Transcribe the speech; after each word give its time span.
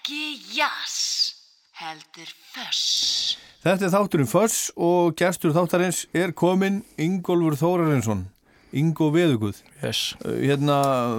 Ekki 0.00 0.56
jás, 0.56 0.94
heldur 1.76 2.28
föss. 2.54 3.36
Þetta 3.60 3.84
er 3.84 3.90
þátturinn 3.92 4.28
Föss 4.30 4.70
og 4.80 5.12
gestur 5.20 5.52
þáttarins 5.52 6.06
er 6.16 6.32
kominn 6.32 6.78
Ingólfur 6.96 7.52
Þórarinsson, 7.60 8.22
Ingo 8.72 9.10
Veðuguð. 9.12 9.58
Yes. 9.82 10.14
Uh, 10.24 10.38
Hérna, 10.40 10.78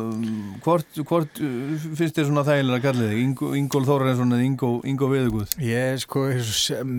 um, 0.09 0.55
hvort, 0.65 0.97
hvort 1.05 1.43
uh, 1.45 1.75
finnst 1.93 2.17
þér 2.17 2.31
svona 2.31 2.45
þægilega 2.47 2.79
að 2.79 2.87
kalla 2.87 3.11
þig? 3.11 3.21
Ingo, 3.27 3.51
Ingól 3.59 3.85
Þórarinsson 3.85 4.33
eða 4.33 4.47
Ingo, 4.47 4.71
Ingo 4.89 5.11
Veðuguð? 5.13 5.53
Ég, 5.61 6.01
sko, 6.01 6.25
sem, 6.41 6.97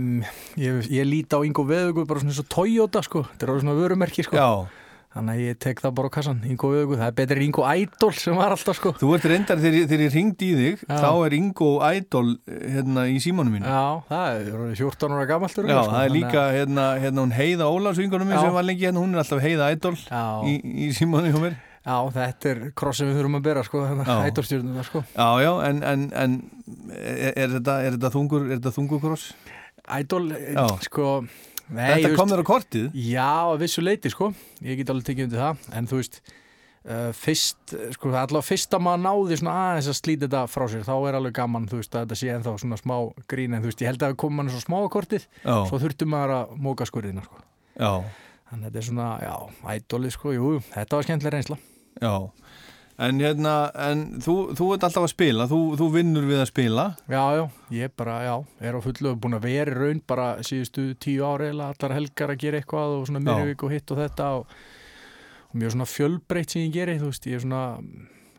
ég, 0.63 0.87
ég 0.87 1.11
líti 1.11 1.35
á 1.35 1.43
Ingo 1.43 1.67
Veðugur 1.67 2.07
bara 2.07 2.23
svona 2.23 2.31
eins 2.37 2.45
og 2.45 2.51
Toyota 2.55 3.03
sko, 3.03 3.27
þetta 3.33 3.49
er 3.49 3.55
alveg 3.57 3.67
svona 3.67 3.79
vörumerki 3.81 4.29
sko. 4.29 4.39
Já, 4.39 4.82
Þannig 5.13 5.35
að 5.37 5.41
ég 5.45 5.57
tek 5.61 5.81
það 5.85 5.93
bara 5.99 6.09
á 6.09 6.13
kassan, 6.15 6.39
Ingo 6.49 6.69
Veðugur, 6.73 6.97
það 6.97 7.11
er 7.11 7.17
betur 7.19 7.37
en 7.37 7.45
Ingo 7.45 7.65
Idol 7.69 8.13
sem 8.17 8.37
var 8.39 8.55
alltaf 8.55 8.79
sko. 8.79 8.93
þú 8.97 9.11
ert 9.17 9.27
reyndar 9.29 9.59
þegar, 9.61 9.83
þegar 9.91 10.05
ég 10.07 10.15
ringdi 10.17 10.47
í 10.49 10.55
þig, 10.57 10.85
Já. 10.89 10.95
þá 11.03 11.11
er 11.27 11.37
Ingo 11.37 11.69
Idol 11.85 12.31
eh, 12.49 12.63
hérna 12.79 13.05
í 13.13 13.19
símanum 13.21 13.53
mínu. 13.59 13.69
Já, 13.69 13.83
það 14.09 14.39
er 14.41 14.57
orðið 14.57 14.81
14 14.87 15.17
ára 15.19 15.27
gamalt 15.29 15.61
Já, 15.69 15.77
það 15.83 15.99
er 16.07 16.15
líka 16.17 16.47
hérna, 16.57 16.87
hérna 17.05 17.27
hún 17.27 17.37
Heiða 17.37 17.69
Ólafs 17.69 18.01
vingunum 18.01 18.31
minn 18.33 18.39
Já. 18.41 18.47
sem 18.47 18.57
var 18.57 18.65
lengi 18.71 18.89
hérna, 18.89 19.05
hún 19.05 19.13
er 19.13 19.23
alltaf 19.27 19.45
Heiða 19.45 19.69
Idol 19.77 19.95
Já, 20.01 20.25
í, 20.49 20.57
í 20.89 20.91
símanum 20.97 21.37
hjá 21.37 21.43
mér. 21.45 21.61
já, 21.83 21.97
þetta 22.17 22.51
er 22.55 22.65
kross 22.79 23.03
sem 23.03 23.09
við 23.13 23.21
þurfum 23.21 23.37
að 23.43 23.47
bera 23.51 23.67
sko, 23.69 23.85
þannig 23.91 24.09
Já. 24.09 24.15
að 24.23 24.33
Idol-stjórnum 24.33 24.85
sko. 24.89 25.05
Já, 25.13 25.29
já, 25.45 25.53
en, 25.69 25.83
en, 25.93 26.09
en 26.25 26.41
er, 26.97 27.33
er, 27.37 27.57
þetta, 27.59 27.79
er 27.85 27.97
þetta 27.99 28.13
þungur, 28.17 28.49
er 28.49 28.57
þetta 28.63 28.75
þungur 28.81 29.05
kross? 29.05 29.29
Idol, 29.99 30.25
eh, 30.39 30.61
sko, 30.87 31.09
nei, 31.73 31.89
Þetta 31.97 32.15
kom 32.19 32.31
þér 32.31 32.43
á 32.45 32.51
kortið? 32.53 32.87
Já, 33.09 33.33
vissu 33.61 33.83
leiti 33.85 34.13
sko. 34.13 34.31
Ég 34.65 34.79
get 34.81 34.93
alveg 34.93 35.09
tekið 35.09 35.29
undir 35.29 35.43
það. 35.43 35.67
En 35.79 35.89
þú 35.91 36.01
veist 36.01 36.19
uh, 36.23 37.11
fyrst, 37.17 37.75
eh, 37.77 37.93
sko 37.97 38.11
allavega 38.13 38.45
fyrst 38.47 38.77
að 38.77 38.85
maður 38.87 39.03
náði 39.07 39.39
svona 39.41 39.55
aðeins 39.69 39.91
að 39.93 39.99
slíta 40.01 40.27
þetta 40.27 40.43
frá 40.53 40.67
sér 40.73 40.85
þá 40.89 40.95
er 40.97 41.19
alveg 41.19 41.37
gaman, 41.39 41.69
þú 41.71 41.81
veist, 41.81 41.95
að 41.95 42.05
þetta 42.07 42.21
sé 42.21 42.31
ennþá 42.35 42.55
svona 42.65 42.81
smá 42.81 42.97
grín. 43.31 43.57
En 43.57 43.65
þú 43.65 43.71
veist, 43.71 43.85
ég 43.85 43.93
held 43.93 44.03
að 44.03 44.13
það 44.13 44.21
kom 44.25 44.39
mann 44.39 44.53
svo 44.53 44.63
smá 44.63 44.79
á 44.83 44.89
kortið 44.93 45.27
Já, 45.43 45.57
svo 45.71 45.83
þurfti 45.83 46.09
maður 46.13 46.37
að 46.39 46.55
móka 46.69 46.89
skurðina 46.89 47.27
sko. 47.27 47.43
Já, 47.79 47.93
þannig 48.51 48.65
að 48.65 48.69
þetta 48.69 48.83
er 48.83 48.89
svona, 48.91 49.11
já, 49.23 49.35
ædolið 49.77 50.17
sko. 50.17 50.35
Jú, 50.37 50.55
þetta 50.73 50.99
var 50.99 51.09
skemmtilega 51.09 51.37
reynsla. 51.39 51.61
Já. 52.03 52.15
En 53.01 53.19
hérna, 53.23 53.71
en 53.89 54.03
þú, 54.23 54.35
þú 54.59 54.67
ert 54.75 54.85
alltaf 54.87 55.07
að 55.07 55.13
spila, 55.15 55.47
þú, 55.51 55.61
þú 55.81 55.87
vinnur 55.95 56.27
við 56.29 56.43
að 56.43 56.51
spila. 56.51 56.85
Já, 57.11 57.23
já, 57.39 57.45
ég 57.73 57.95
bara, 57.97 58.19
já, 58.27 58.35
er 58.61 58.77
á 58.77 58.81
fullu 58.85 59.15
búin 59.19 59.39
að 59.39 59.47
vera 59.49 59.75
raun 59.79 60.03
bara 60.07 60.27
síðustu 60.45 60.85
tíu 61.01 61.25
ári 61.25 61.49
eða 61.51 61.71
allar 61.73 61.97
helgar 61.97 62.35
að 62.35 62.43
gera 62.45 62.61
eitthvað 62.61 62.97
og 62.99 63.07
svona 63.09 63.25
myrjavík 63.25 63.65
og 63.65 63.73
hitt 63.73 63.95
og 63.95 64.03
þetta 64.05 64.29
og, 64.39 64.57
og 65.49 65.57
mjög 65.59 65.75
svona 65.75 65.89
fjölbreytt 65.89 66.53
sem 66.55 66.67
ég 66.67 66.77
geri, 66.77 66.99
þú 67.01 67.11
veist, 67.11 67.27
ég 67.33 67.41
er 67.41 67.45
svona 67.47 67.65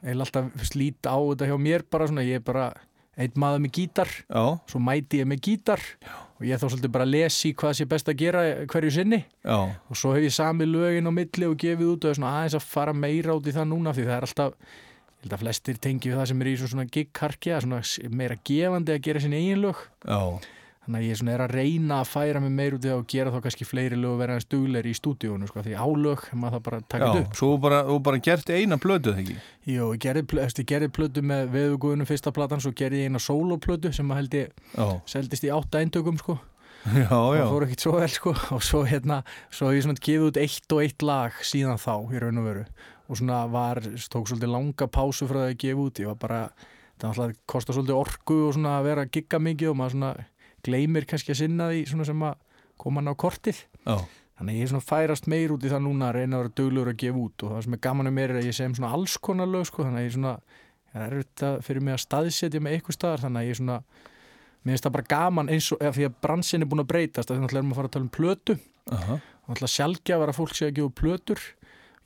eða 0.03 0.27
alltaf 0.27 0.67
slít 0.69 1.09
á 1.09 1.17
þetta 1.17 1.49
hjá 1.49 1.57
mér 1.65 1.85
bara 1.89 2.09
svona, 2.11 2.27
ég 2.29 2.39
er 2.41 2.45
bara 2.45 2.69
einn 3.17 3.35
maður 3.37 3.65
með 3.65 3.75
gítar, 3.77 4.09
Já, 4.29 4.45
svo 4.69 4.79
mæti 4.81 5.19
ég 5.21 5.27
með 5.29 5.43
gítar 5.49 5.81
já. 6.01 6.13
Og 6.43 6.49
ég 6.49 6.59
þá 6.59 6.65
svolítið 6.67 6.91
bara 6.91 7.07
lesi 7.07 7.53
hvað 7.55 7.75
sé 7.77 7.85
best 7.87 8.09
að 8.11 8.19
gera 8.19 8.41
hverju 8.67 8.91
sinni. 8.91 9.21
Já, 9.47 9.59
og 9.63 9.99
svo 9.99 10.11
hef 10.11 10.25
ég 10.27 10.33
sami 10.35 10.67
lögin 10.67 11.07
á 11.07 11.11
milli 11.15 11.47
og 11.47 11.55
gefið 11.61 11.91
út 11.93 12.07
og 12.07 12.11
er 12.11 12.25
aðeins 12.27 12.57
að 12.59 12.65
fara 12.67 12.93
meira 12.93 13.37
út 13.37 13.47
í 13.47 13.53
það 13.55 13.69
núna 13.71 13.93
því 13.95 14.07
það 14.09 14.17
er 14.17 14.27
alltaf 14.27 14.57
ég 15.23 15.23
held 15.23 15.37
að 15.37 15.43
flestir 15.45 15.79
tengi 15.79 16.11
við 16.11 16.19
það 16.19 16.27
sem 16.33 16.43
er 16.43 16.49
í 16.51 16.55
svona 16.59 16.85
gig-karkja 16.91 17.61
svona 17.63 17.79
meira 18.11 18.35
gefandi 18.43 18.91
að 18.91 19.05
gera 19.07 19.23
sinni 19.23 19.39
eigin 19.39 19.63
lög. 19.63 19.79
Já, 20.03 20.19
þannig 20.83 20.99
að 20.99 21.05
ég 21.07 21.17
svona 21.19 21.33
er 21.37 21.41
að 21.45 21.53
reyna 21.57 21.97
að 22.03 22.09
færa 22.11 22.39
mig 22.43 22.51
meir 22.57 22.73
út 22.75 22.83
í 22.85 22.89
það 22.91 22.99
og 22.99 23.05
gera 23.13 23.31
þá 23.33 23.37
kannski 23.45 23.67
fleiri 23.67 23.97
lög 23.99 24.13
og 24.13 24.19
vera 24.19 24.35
hans 24.37 24.47
dugleiri 24.51 24.91
í 24.91 24.97
stúdíónu 24.97 25.47
sko, 25.47 25.63
því 25.63 25.75
álög, 25.79 26.23
maður 26.35 26.57
það 26.57 26.63
bara 26.67 26.79
taka 26.91 27.09
þetta 27.09 27.21
upp 27.23 27.37
Svo 27.39 27.51
bara, 27.63 27.81
þú 27.87 27.97
bara 28.09 28.21
gert 28.27 28.51
eina 28.51 28.77
blödu, 28.83 29.13
þegar 29.15 29.21
ekki? 29.23 29.37
Jó, 29.73 29.83
ég 29.95 30.01
gerði, 30.03 30.23
pl- 30.33 30.41
eftir, 30.43 30.65
ég 30.65 30.71
gerði 30.73 30.89
plötu 30.97 31.23
með 31.23 31.53
veðuguðunum 31.55 32.09
fyrsta 32.09 32.33
platan, 32.35 32.63
svo 32.65 32.73
gerði 32.75 33.03
ég 33.05 33.11
eina 33.13 33.21
soloplötu 33.23 33.93
sem 33.95 34.11
held 34.17 34.35
ég 34.35 34.51
Já, 34.75 34.87
seldist 35.15 35.47
í 35.47 35.53
átta 35.55 35.79
eintökum 35.79 36.19
sko, 36.19 36.35
já, 36.83 37.07
já. 37.07 37.39
það 37.45 37.53
fór 37.55 37.67
ekkit 37.69 37.85
svo 37.87 37.95
vel 37.95 38.11
sko. 38.11 38.35
Og 38.57 38.63
svo 38.67 38.83
hérna, 38.83 39.21
svo 39.55 39.71
hef 39.71 39.79
ég 39.79 39.87
svona 39.87 40.03
gefið 40.03 40.27
út 40.33 40.41
eitt 40.43 40.75
og 40.75 40.83
eitt 40.83 41.07
lag 41.07 41.39
síðan 41.47 41.79
þá 41.79 41.93
í 42.11 42.19
raun 42.19 42.41
og 42.43 42.49
veru. 42.49 42.65
Og 43.07 43.19
svona 43.19 43.39
var, 43.51 43.79
tók 44.11 44.27
svolítið 44.27 44.51
langa 44.51 44.87
pásu 44.91 45.27
frá 45.31 45.45
það 45.45 45.49
að 45.53 45.57
gefa 45.63 45.85
út, 45.87 46.03
ég 46.03 46.11
var 46.11 46.19
bara 46.19 46.43
það 47.03 47.33
kostar 47.49 47.75
svolítið 47.75 47.97
orku 47.99 48.35
og 48.47 48.53
svona 48.55 48.77
að 48.79 48.85
vera 48.87 49.03
að 49.03 49.09
gigga 49.15 49.39
mikið 49.43 49.71
og 49.71 49.75
maður 49.79 49.95
svona 49.97 50.11
gleymir 50.65 51.07
kannski 51.09 51.33
að 51.33 51.41
sinna 51.43 51.69
því 51.71 51.85
svona 51.91 52.07
sem 52.09 52.27
að 52.27 52.35
koma 52.81 53.01
hann 53.01 53.13
á 53.13 53.15
kortið. 53.19 53.63
Já, 53.83 53.97
Þannig 54.33 54.55
að 54.55 54.57
ég 54.57 54.65
er 54.65 54.71
svona 54.71 54.87
færast 54.87 55.27
meir 55.29 55.51
út 55.53 55.63
í 55.63 55.69
það 55.69 55.83
núna 55.85 56.07
að 56.09 56.15
reyna 56.17 56.37
að 56.37 56.41
vera 56.41 56.53
duglegur 56.57 56.89
að 56.89 57.01
gefa 57.03 57.19
út 57.21 57.43
og 57.45 57.51
það 57.53 57.61
sem 57.63 57.75
er 57.75 57.81
gaman 57.85 58.09
um 58.09 58.15
mér 58.17 58.31
er 58.33 58.39
að 58.39 58.47
ég 58.49 58.55
sem 58.57 58.73
svona 58.73 58.93
alls 58.97 59.17
konar 59.23 59.49
lög 59.51 59.67
sko, 59.69 59.85
þannig 59.85 59.99
að 59.99 60.03
ég 60.03 60.09
er 60.09 60.15
svona, 60.17 60.33
það 60.89 61.05
er 61.05 61.15
þetta 61.19 61.51
fyrir 61.67 61.85
mig 61.85 61.93
að 61.93 62.01
staðsetja 62.03 62.61
með 62.65 62.75
eitthvað 62.77 62.97
staðar, 62.97 63.23
þannig 63.23 63.39
að 63.39 63.45
ég 63.45 63.53
er 63.53 63.59
svona, 63.61 63.77
mér 64.63 64.73
finnst 64.73 64.87
það 64.87 64.95
bara 64.97 65.09
gaman 65.13 65.51
eins 65.53 65.69
og, 65.75 65.85
því 65.85 66.07
að 66.09 66.17
bransin 66.25 66.65
er 66.65 66.71
búin 66.71 66.83
að 66.83 66.89
breytast, 66.91 67.29
þannig 67.29 67.53
að 67.53 67.59
erum 67.61 67.75
að 67.75 67.79
fara 67.79 67.91
að 67.91 67.95
tala 67.95 68.07
um 68.07 68.15
plötu, 68.17 68.57
og 68.89 69.53
alltaf 69.53 69.73
sjálfgjafar 69.77 70.33
að 70.33 70.39
fólk 70.41 70.57
sé 70.57 70.71
að 70.71 70.75
gefa 70.79 70.95
plötur, 70.97 71.45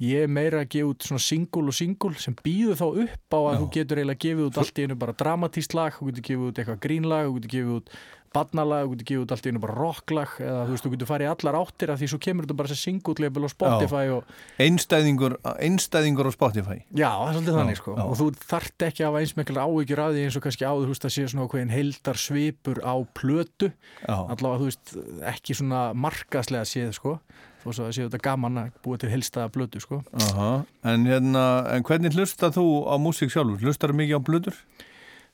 ég 0.03 0.27
er 0.27 0.29
meira 0.29 0.61
að 0.61 0.69
gefa 0.75 0.91
út 0.91 1.07
svona 1.07 1.23
singul 1.23 1.65
og 1.71 1.79
singul 1.79 2.13
sem 2.21 2.35
býður 2.43 2.77
þá 2.77 2.87
upp 2.91 3.33
á 3.33 3.39
að 3.39 3.55
Já. 3.55 3.59
þú 3.63 3.69
getur 3.77 4.01
eiginlega 4.01 4.23
gefið 4.27 4.49
út 4.51 4.59
allt 4.61 4.77
í 4.77 4.83
einu 4.85 4.97
bara 4.99 5.15
dramatíst 5.17 5.73
lag, 5.73 5.95
þú 5.95 6.11
getur 6.11 6.27
gefið 6.27 6.51
út 6.51 6.61
eitthvað 6.61 6.83
grínlag, 6.83 7.25
þú 7.25 7.39
getur 7.39 7.53
gefið 7.55 7.71
út 7.79 7.89
barnalag, 8.37 8.85
þú 8.85 8.93
getur 8.95 9.09
gefið 9.09 9.23
út 9.25 9.33
allt 9.35 9.47
í 9.47 9.51
einu 9.51 9.61
bara 9.63 9.77
rocklag 9.77 10.35
eða 10.43 10.61
þú 10.67 10.75
veist, 10.75 10.85
þú 10.85 10.91
getur 10.93 11.09
farið 11.11 11.31
allar 11.33 11.57
áttir 11.59 11.93
af 11.93 12.01
því 12.01 12.09
svo 12.11 12.19
kemur 12.27 12.47
þetta 12.47 12.57
bara 12.61 12.71
þessi 12.71 12.87
singullefil 12.87 13.43
á 13.43 13.49
Spotify 13.53 14.03
og 14.13 14.31
einstæðingur, 14.63 15.37
einstæðingur 15.57 16.29
á 16.29 16.31
Spotify. 16.37 16.77
já, 16.93 17.09
það 17.09 17.27
er 17.27 17.37
svolítið 17.37 17.59
þannig 17.59 17.81
sko 17.81 17.97
já. 17.97 18.03
og 18.05 18.15
þú 18.21 18.29
þarft 18.53 18.87
ekki 18.87 19.03
að 19.03 19.09
hafa 19.09 19.23
eins 19.23 19.35
mikil 19.37 19.59
áhyggjur 19.63 20.03
af 20.03 20.13
því 20.13 20.23
eins 20.27 20.39
og 20.39 20.45
kannski 20.47 20.67
áður, 20.67 20.87
þú 20.87 20.95
veist, 20.95 21.07
að 21.09 21.15
sé 21.17 21.27
svona 21.27 21.47
okkur 21.47 21.75
heldar 21.77 22.21
svipur 22.21 22.81
á 22.85 22.95
plötu 23.17 23.71
allavega, 24.07 24.61
þú 24.61 24.71
veist, 24.71 24.95
ekki 25.33 25.57
svona 25.57 25.83
markaslega 25.97 26.67
séð 26.67 26.95
sko 26.97 27.17
þó 27.63 27.73
svo 27.73 27.87
séu 27.91 28.07
þetta 28.07 28.23
gaman 28.23 28.61
að 28.61 28.75
búa 28.85 28.99
til 29.01 29.11
helstaða 29.11 29.51
plötu 29.53 29.81
sko 29.83 30.01
aha. 30.21 30.51
En 30.87 31.07
hérna, 31.09 31.43
en 31.73 31.85
hvernig 31.87 32.15
hlustar 32.15 32.53
þú 32.55 32.65
á 32.87 32.95
músík 33.01 33.33
sjálfur? 33.33 33.59
Hlustar 33.63 33.91
þú 33.91 33.99
mikið 34.01 34.19
á 34.19 34.27
blödur? 34.29 34.59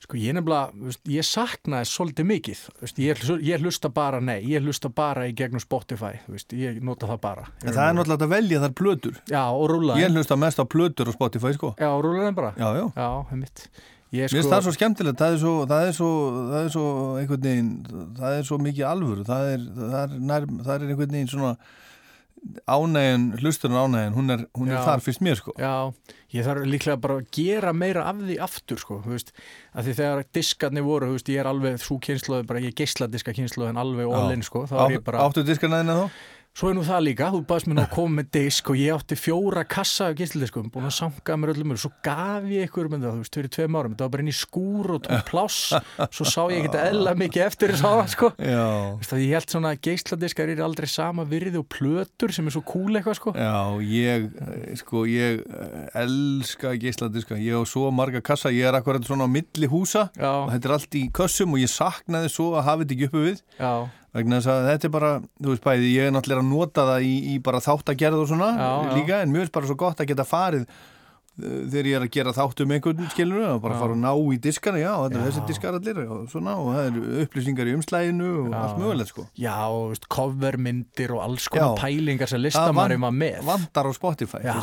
Sko 0.04 0.18
ég 0.20 0.34
nefnilega, 0.36 0.92
ég 1.08 1.24
saknaði 1.24 1.88
svolítið 1.88 2.26
mikið, 2.28 2.58
ég, 3.00 3.20
ég 3.46 3.62
hlusta 3.64 3.88
bara, 3.88 4.18
nei, 4.20 4.42
ég 4.50 4.60
hlusta 4.60 4.90
bara 4.92 5.24
í 5.30 5.32
gegnum 5.36 5.62
Spotify, 5.62 6.18
ég 6.52 6.82
nota 6.84 7.08
það 7.08 7.22
bara. 7.22 7.46
En 7.62 7.72
það 7.72 7.86
er 7.86 7.96
náttúrulega 7.96 8.28
að 8.28 8.34
velja 8.34 8.60
þar 8.66 8.74
blödur. 8.82 9.16
Já, 9.32 9.40
og 9.48 9.64
rúla 9.72 9.96
Ég 9.96 10.12
hlusta 10.12 10.36
mest 10.36 10.60
á 10.60 10.64
blödur 10.68 11.08
á 11.08 11.12
Spotify, 11.16 11.54
sko. 11.56 11.72
Já, 11.80 11.88
og 11.88 12.04
rúla 12.04 12.26
þeim 12.28 12.36
bara. 12.36 12.52
Já, 12.60 12.68
já. 12.76 12.84
Já, 13.00 13.08
heimitt. 13.30 13.64
Ég 14.14 14.28
Mér 14.28 14.36
finnst 14.36 14.52
það 14.52 14.66
svo 14.66 14.74
skemmtilegt, 14.76 15.18
það 15.18 15.32
er 15.32 15.40
svo, 15.40 15.54
það 15.70 15.86
er 15.88 15.96
svo, 15.96 16.10
það 16.50 16.58
er 16.60 16.68
svo 16.76 16.84
einhvern 17.22 17.46
veginn, 17.48 17.72
það 18.20 18.36
er 18.36 18.44
svo 18.50 18.58
mikið 18.62 18.84
alvöru, 18.90 19.24
það 19.26 19.48
er, 19.54 19.64
það 19.80 19.96
er, 20.02 20.12
nær, 20.28 20.46
það 20.60 20.74
er 20.74 20.84
einhvern 20.84 21.16
veginn 21.16 21.32
svona 21.32 21.54
ánægin, 22.68 23.26
hlusturinn 23.40 23.78
ánægin, 23.78 24.14
hún 24.16 24.30
er, 24.34 24.44
hún 24.56 24.68
er 24.70 24.78
Já. 24.78 24.84
þar 24.88 25.02
fyrst 25.04 25.22
mér, 25.24 25.38
sko. 25.40 25.54
Já, 25.60 25.92
ég 26.34 26.46
þarf 26.46 26.66
líklega 26.68 27.00
bara 27.00 27.18
að 27.20 27.30
gera 27.32 27.72
meira 27.72 28.04
af 28.10 28.20
því 28.20 28.36
aftur, 28.44 28.80
sko, 28.82 29.00
þú 29.04 29.14
veist, 29.14 29.32
að 29.74 29.88
því 29.88 29.96
þegar 30.00 30.24
diskarnir 30.38 30.86
voru, 30.86 31.08
þú 31.08 31.18
veist, 31.18 31.32
ég 31.32 31.42
er 31.42 31.50
alveg 31.50 31.80
svo 31.82 31.98
kynsluði, 32.04 32.46
bara 32.50 32.62
ég 32.64 32.76
geisladiska 32.78 33.34
kynsluði 33.36 33.72
en 33.72 33.80
alveg 33.80 34.12
all-in, 34.12 34.44
sko, 34.46 34.66
þá 34.70 34.76
er 34.84 34.96
ég 34.98 35.04
bara, 35.06 35.24
Áttu 35.24 35.44
diskarna 35.46 35.82
þína 35.82 35.98
þá? 36.02 36.22
Svo 36.54 36.70
er 36.70 36.76
nú 36.76 36.84
það 36.86 37.00
líka, 37.08 37.28
þú 37.34 37.40
baðst 37.50 37.66
mér 37.66 37.76
nú 37.76 37.82
að 37.82 37.94
koma 37.96 38.20
með 38.20 38.28
disk 38.36 38.68
og 38.70 38.76
ég 38.78 38.94
átti 38.94 39.16
fjóra 39.18 39.64
kassa 39.66 40.06
af 40.12 40.18
gísildiskum, 40.20 40.68
búin 40.70 40.86
að 40.86 40.92
sanga 40.94 41.36
mér 41.40 41.50
öllum 41.50 41.74
og 41.74 41.80
svo 41.82 41.90
gaf 42.06 42.46
ég 42.46 42.68
ykkur 42.68 42.90
með 42.92 43.06
það, 43.08 43.16
þú 43.16 43.24
veist, 43.24 43.38
fyrir 43.38 43.52
tveim 43.56 43.78
árum, 43.78 43.96
þetta 43.96 44.06
var 44.06 44.12
bara 44.12 44.22
inn 44.22 44.30
í 44.30 44.36
skúr 44.38 44.92
og 44.94 45.00
tók 45.02 45.24
pláss, 45.26 45.74
svo 46.14 46.26
sá 46.30 46.38
ég 46.52 46.68
ekki 46.68 46.78
eðla 46.78 47.16
mikið 47.18 47.46
eftir 47.48 47.74
þess 47.74 47.88
að 47.88 47.96
það, 47.98 48.12
sko. 48.14 48.30
Já. 48.38 48.62
Þú 48.70 49.00
veist, 49.00 49.16
að 49.16 49.24
ég 49.24 49.34
held 49.34 49.56
svona 49.56 49.72
að 49.74 49.82
geisladiskar 49.88 50.54
eru 50.54 50.66
aldrei 50.68 50.88
sama 50.94 51.26
virði 51.34 51.58
og 51.58 51.66
plötur 51.74 52.36
sem 52.36 52.46
er 52.46 52.54
svo 52.54 52.62
cool 52.70 53.00
eitthvað, 53.00 53.18
sko. 53.18 53.34
Já, 53.34 53.58
ég, 53.90 54.30
eh, 54.46 54.78
sko, 54.78 55.04
ég 55.10 55.42
eh, 55.42 55.90
elska 56.04 56.76
geisladiska, 56.78 57.40
ég 57.42 57.58
á 57.58 57.62
svo 57.66 57.90
marga 57.90 58.22
kassa, 58.22 58.54
ég 58.54 58.70
er 58.70 58.78
akkurat 58.78 59.02
svona 59.02 59.26
á 59.26 59.34
milli 59.34 59.70
húsa 59.74 60.06
og 60.14 60.22
Já, 60.22 60.32
þetta 60.54 60.70
er 60.70 60.76
allt 60.78 60.96
í 61.02 61.04
kössum 61.18 61.58
og 61.58 61.62
ég 61.62 61.70
saknaði 61.72 62.30
svo 62.30 62.52
að 62.54 62.66
hafa 62.68 62.84
þetta 62.84 62.94
ekki 62.94 63.10
uppi 63.10 63.22
við 63.24 63.42
já, 63.58 63.74
vegna 64.14 64.38
þess 64.40 64.50
að 64.52 64.66
þetta 64.70 64.88
er 64.88 64.92
bara, 64.94 65.12
þú 65.42 65.52
veist 65.52 65.64
bæði, 65.64 65.92
ég 65.94 66.08
er 66.08 66.14
náttúrulega 66.14 66.44
að 66.44 66.50
nota 66.52 66.86
það 66.90 67.06
í, 67.08 67.14
í 67.34 67.38
bara 67.44 67.62
þáttagerð 67.64 68.20
og 68.22 68.28
svona 68.30 68.50
Já, 68.54 68.70
líka, 68.94 69.22
en 69.24 69.32
mjög 69.34 69.48
er 69.48 69.54
bara 69.58 69.70
svo 69.70 69.78
gott 69.80 70.02
að 70.02 70.10
geta 70.12 70.26
farið 70.28 70.66
þegar 71.34 71.86
ég 71.90 71.96
er 71.98 72.04
að 72.06 72.10
gera 72.14 72.32
þátt 72.36 72.60
um 72.62 72.72
einhvern 72.76 73.08
skilur 73.10 73.40
og 73.48 73.62
bara 73.64 73.74
Já. 73.74 73.80
fara 73.82 73.94
að 73.96 74.02
ná 74.04 74.10
í 74.14 74.36
diskana, 74.44 74.78
já, 74.78 74.92
þetta 75.02 75.18
er 75.18 75.24
þessi 75.26 75.42
diskar 75.48 75.78
allir 75.78 75.96
og 76.04 76.28
svona, 76.30 76.52
og 76.62 76.68
það 76.76 76.84
eru 76.90 77.24
upplýsingar 77.24 77.70
í 77.70 77.74
umslæginu 77.74 78.28
og 78.44 78.52
Já. 78.52 78.58
allt 78.60 78.78
mögulegt 78.78 79.10
sko. 79.10 79.24
Já, 79.42 79.56
og 79.66 80.06
covermyndir 80.14 81.14
og 81.16 81.22
alls 81.24 81.48
konar 81.50 81.74
pælingar 81.80 82.30
sem 82.30 82.38
Það 82.38 82.44
listamæri 82.46 82.98
maður 83.02 83.18
með. 83.18 83.40
vantar 83.48 83.88
á 83.90 83.92
Spotify 83.96 84.42
Já, 84.44 84.54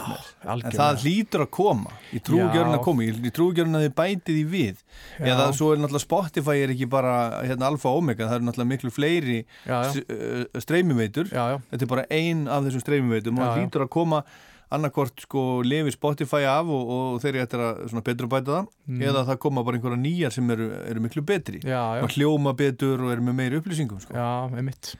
en 0.47 0.63
það 0.77 1.01
hlýtur 1.03 1.43
að 1.43 1.51
koma 1.59 1.91
ég 2.15 2.23
trú 2.23 2.39
Já. 2.39 2.45
ekki 2.47 2.63
að 2.63 2.83
koma, 2.87 3.03
ég, 3.03 3.19
ég 3.27 3.35
trú 3.35 3.49
ekki 3.51 3.65
að 3.67 3.75
þið 3.81 3.95
bætið 3.99 4.39
í 4.39 4.45
við. 4.55 4.85
Eða 5.19 5.49
svo 5.57 5.73
er 5.73 5.81
náttúrulega 5.83 6.05
Spotify 6.07 6.55
er 6.63 6.71
ekki 6.75 6.87
bara 6.89 7.17
hérna, 7.43 7.67
alfa 7.67 7.91
og 7.91 7.99
omega, 7.99 8.29
það 8.29 8.39
eru 8.39 8.47
náttúrulega 8.47 8.71
miklu 8.71 8.93
fleiri 8.95 9.41
streymiveitur. 10.61 11.27
Þetta 11.31 11.83
er 11.85 11.91
bara 11.91 12.05
ein 12.13 12.47
af 12.47 12.63
þessum 12.67 12.83
streymiveitum 12.85 13.39
og 13.39 13.45
það 13.45 13.59
hlýtur 13.59 13.85
að 13.85 13.91
koma 13.97 14.23
annarkvort 14.71 15.23
sko 15.25 15.41
lifi 15.67 15.91
Spotify 15.95 16.45
af 16.47 16.69
og, 16.71 16.91
og 16.95 17.21
þeir 17.23 17.35
eru 17.35 17.43
eftir 17.45 17.63
að 17.65 17.81
að 18.27 18.33
bæta 18.35 18.51
það 18.57 18.67
Mm. 18.91 19.01
eða 19.07 19.21
það 19.29 19.37
koma 19.43 19.61
bara 19.63 19.77
einhverja 19.77 19.99
nýjar 20.01 20.33
sem 20.35 20.49
eru, 20.51 20.65
eru 20.89 20.99
miklu 21.03 21.21
betri 21.23 21.59
já, 21.63 21.81
já, 22.01 22.07
hljóma 22.15 22.51
betur 22.57 22.99
og 23.05 23.11
eru 23.13 23.21
með 23.27 23.35
meiri 23.37 23.59
upplýsingum 23.61 24.01
sko. 24.03 24.13
já, 24.13 24.49
einmitt 24.57 24.95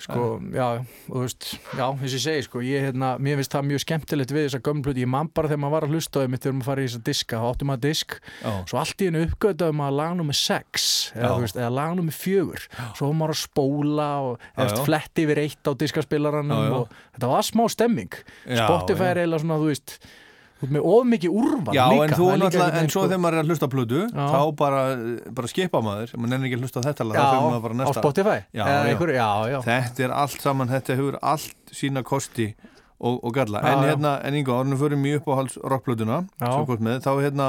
sko, 0.00 0.26
já, 0.54 0.66
og 1.10 1.14
þú 1.14 1.22
veist 1.24 1.46
já, 1.52 1.84
þess 2.00 2.10
að 2.10 2.16
ég 2.16 2.24
segi, 2.24 2.44
sko, 2.46 2.62
ég, 2.64 2.86
hérna 2.88 3.10
mér 3.22 3.40
finnst 3.40 3.54
það 3.56 3.68
mjög 3.70 3.82
skemmtilegt 3.84 4.34
við 4.34 4.46
þessa 4.46 4.62
gömlu 4.66 4.86
plötu 4.86 5.02
ég 5.04 5.10
man 5.12 5.30
bara 5.34 5.50
þegar 5.50 5.62
maður 5.64 5.74
var 5.76 5.86
að 5.86 5.94
hlusta 5.96 6.14
á 6.16 6.22
þeim 6.24 6.36
þegar 6.38 6.56
maður 6.56 6.68
farið 6.70 6.86
í 6.86 6.90
þessa 6.90 7.02
diska, 7.10 7.40
þá 7.40 7.48
áttum 7.50 7.70
maður 7.70 7.84
disk 7.86 8.16
Já, 8.40 8.50
svo 8.70 8.80
allt 8.80 9.04
í 9.04 9.10
hennu 9.10 9.24
uppgötaðum 9.28 9.84
að 9.86 9.98
lag 10.00 10.16
nummer 10.20 10.38
6 10.40 10.88
eða, 11.16 11.34
veist, 11.44 11.60
eða 11.60 11.72
lag 11.76 11.94
nummer 11.98 12.16
4 12.16 12.64
svo 12.98 13.12
maður 13.16 13.36
að 13.36 13.42
spóla 13.44 14.08
og 14.26 14.48
eftir 14.56 14.86
fletti 14.88 15.26
yfir 15.26 15.42
eitt 15.44 15.70
á 15.70 15.72
diskaspilaranum 15.84 16.76
og 16.80 16.96
þetta 17.14 17.30
var 17.30 17.46
smá 17.46 17.64
stemming. 17.70 18.14
Spotify 18.48 19.10
er 19.12 19.22
eiginlega 19.24 19.44
svona, 19.44 19.60
þú 19.60 19.70
veist 19.70 19.96
þú 20.60 20.66
veist, 20.66 20.72
með 20.76 20.86
of 20.92 21.06
mikið 21.10 21.36
úrval 21.40 21.74
Já, 21.74 21.84
líka. 21.90 22.04
en, 22.04 22.14
þú 22.18 22.26
er 22.30 22.40
náttúrulega, 22.44 22.80
en 22.84 22.90
svo 22.92 23.04
þegar 23.06 23.20
maður 23.24 23.36
er 23.38 23.42
að 23.44 23.50
hlusta 23.50 23.68
á 23.68 23.70
plötu 23.74 24.00
Já. 24.06 24.26
þá 24.30 24.40
bara, 24.60 24.80
bara 25.40 25.50
skipa 25.50 25.80
maður 25.84 26.12
maður 26.16 26.32
nefnir 26.34 26.50
ekki 26.50 26.58
að 26.58 26.64
hlusta 26.66 26.80
á 26.80 26.86
þetta 26.90 27.06
já, 27.06 27.14
þá 27.16 27.30
fyrir 27.30 27.46
maður 27.50 27.64
bara 27.66 27.74
á 27.74 27.78
næsta. 27.80 28.02
Spotify? 28.04 28.38
Já, 28.52 28.64
já. 28.68 28.80
einhverju, 28.92 29.16
já, 29.16 29.30
já, 29.54 29.58
Þetta 29.70 30.04
er 30.06 30.14
allt 30.20 30.44
saman, 30.44 30.68
þetta 30.74 30.96
hefur 31.00 31.18
allt 31.32 31.74
sína 31.80 32.02
kosti 32.04 32.48
og, 33.00 33.20
og 33.24 33.32
galla. 33.32 33.62
En 33.64 33.84
hérna, 33.88 34.14
en 34.28 34.34
Ingo, 34.36 34.58
árunum 34.60 34.76
fyrir 34.80 35.00
mjög 35.00 35.22
uppáhalds 35.22 35.56
rockplötuna, 35.64 36.18
Já. 36.36 36.50
sem 36.52 36.66
hvort 36.68 36.82
með 36.84 36.98
þá 37.06 37.10
hérna, 37.24 37.46